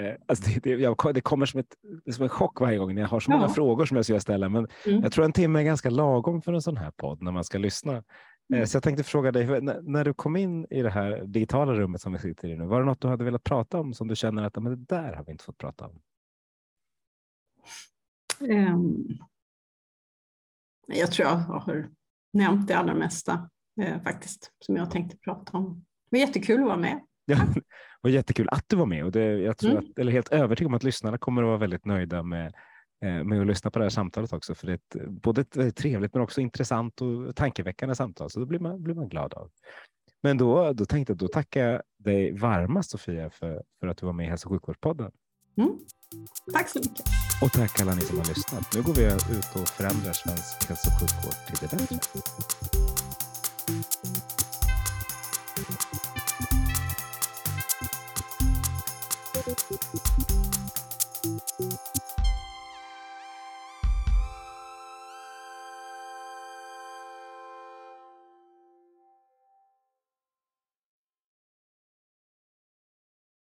[0.00, 1.74] Eh, alltså det, det, jag, det kommer som, ett,
[2.14, 4.48] som en chock varje gång när jag har så många frågor som jag ska ställa.
[4.48, 5.02] Men mm.
[5.02, 7.58] jag tror en timme är ganska lagom för en sån här podd när man ska
[7.58, 8.02] lyssna.
[8.52, 12.00] Eh, så jag tänkte fråga dig, när, du kom in i det här digitala rummet
[12.00, 14.16] som vi sitter i nu, var det något du hade velat prata om som du
[14.16, 16.00] känner att men det där har vi inte fått prata om?
[18.40, 19.18] Um,
[20.86, 21.90] jag tror jag har
[22.32, 25.84] nämnt det allra mesta eh, faktiskt, som jag tänkte prata om.
[26.10, 27.00] Det var jättekul att vara med.
[27.24, 27.62] Ja, det
[28.00, 29.84] var jättekul att du var med och det, jag tror mm.
[29.84, 32.54] att, eller helt övertygad om att lyssnarna kommer att vara väldigt nöjda med,
[33.00, 34.54] med att lyssna på det här samtalet också.
[34.54, 38.40] För det är ett, både ett väldigt trevligt men också intressant och tankeväckande samtal, så
[38.40, 39.50] då blir man, blir man glad av.
[40.22, 44.06] Men då, då tänkte jag, då tackar jag dig varmast Sofia för, för att du
[44.06, 45.12] var med i Hälso och sjukvårdspodden.
[45.56, 45.78] Mm.
[46.52, 47.04] Tack så mycket.
[47.42, 48.74] Och tack alla ni som har lyssnat.
[48.74, 52.99] Nu går vi ut och förändrar svensk hälso och sjukvård till det bättre.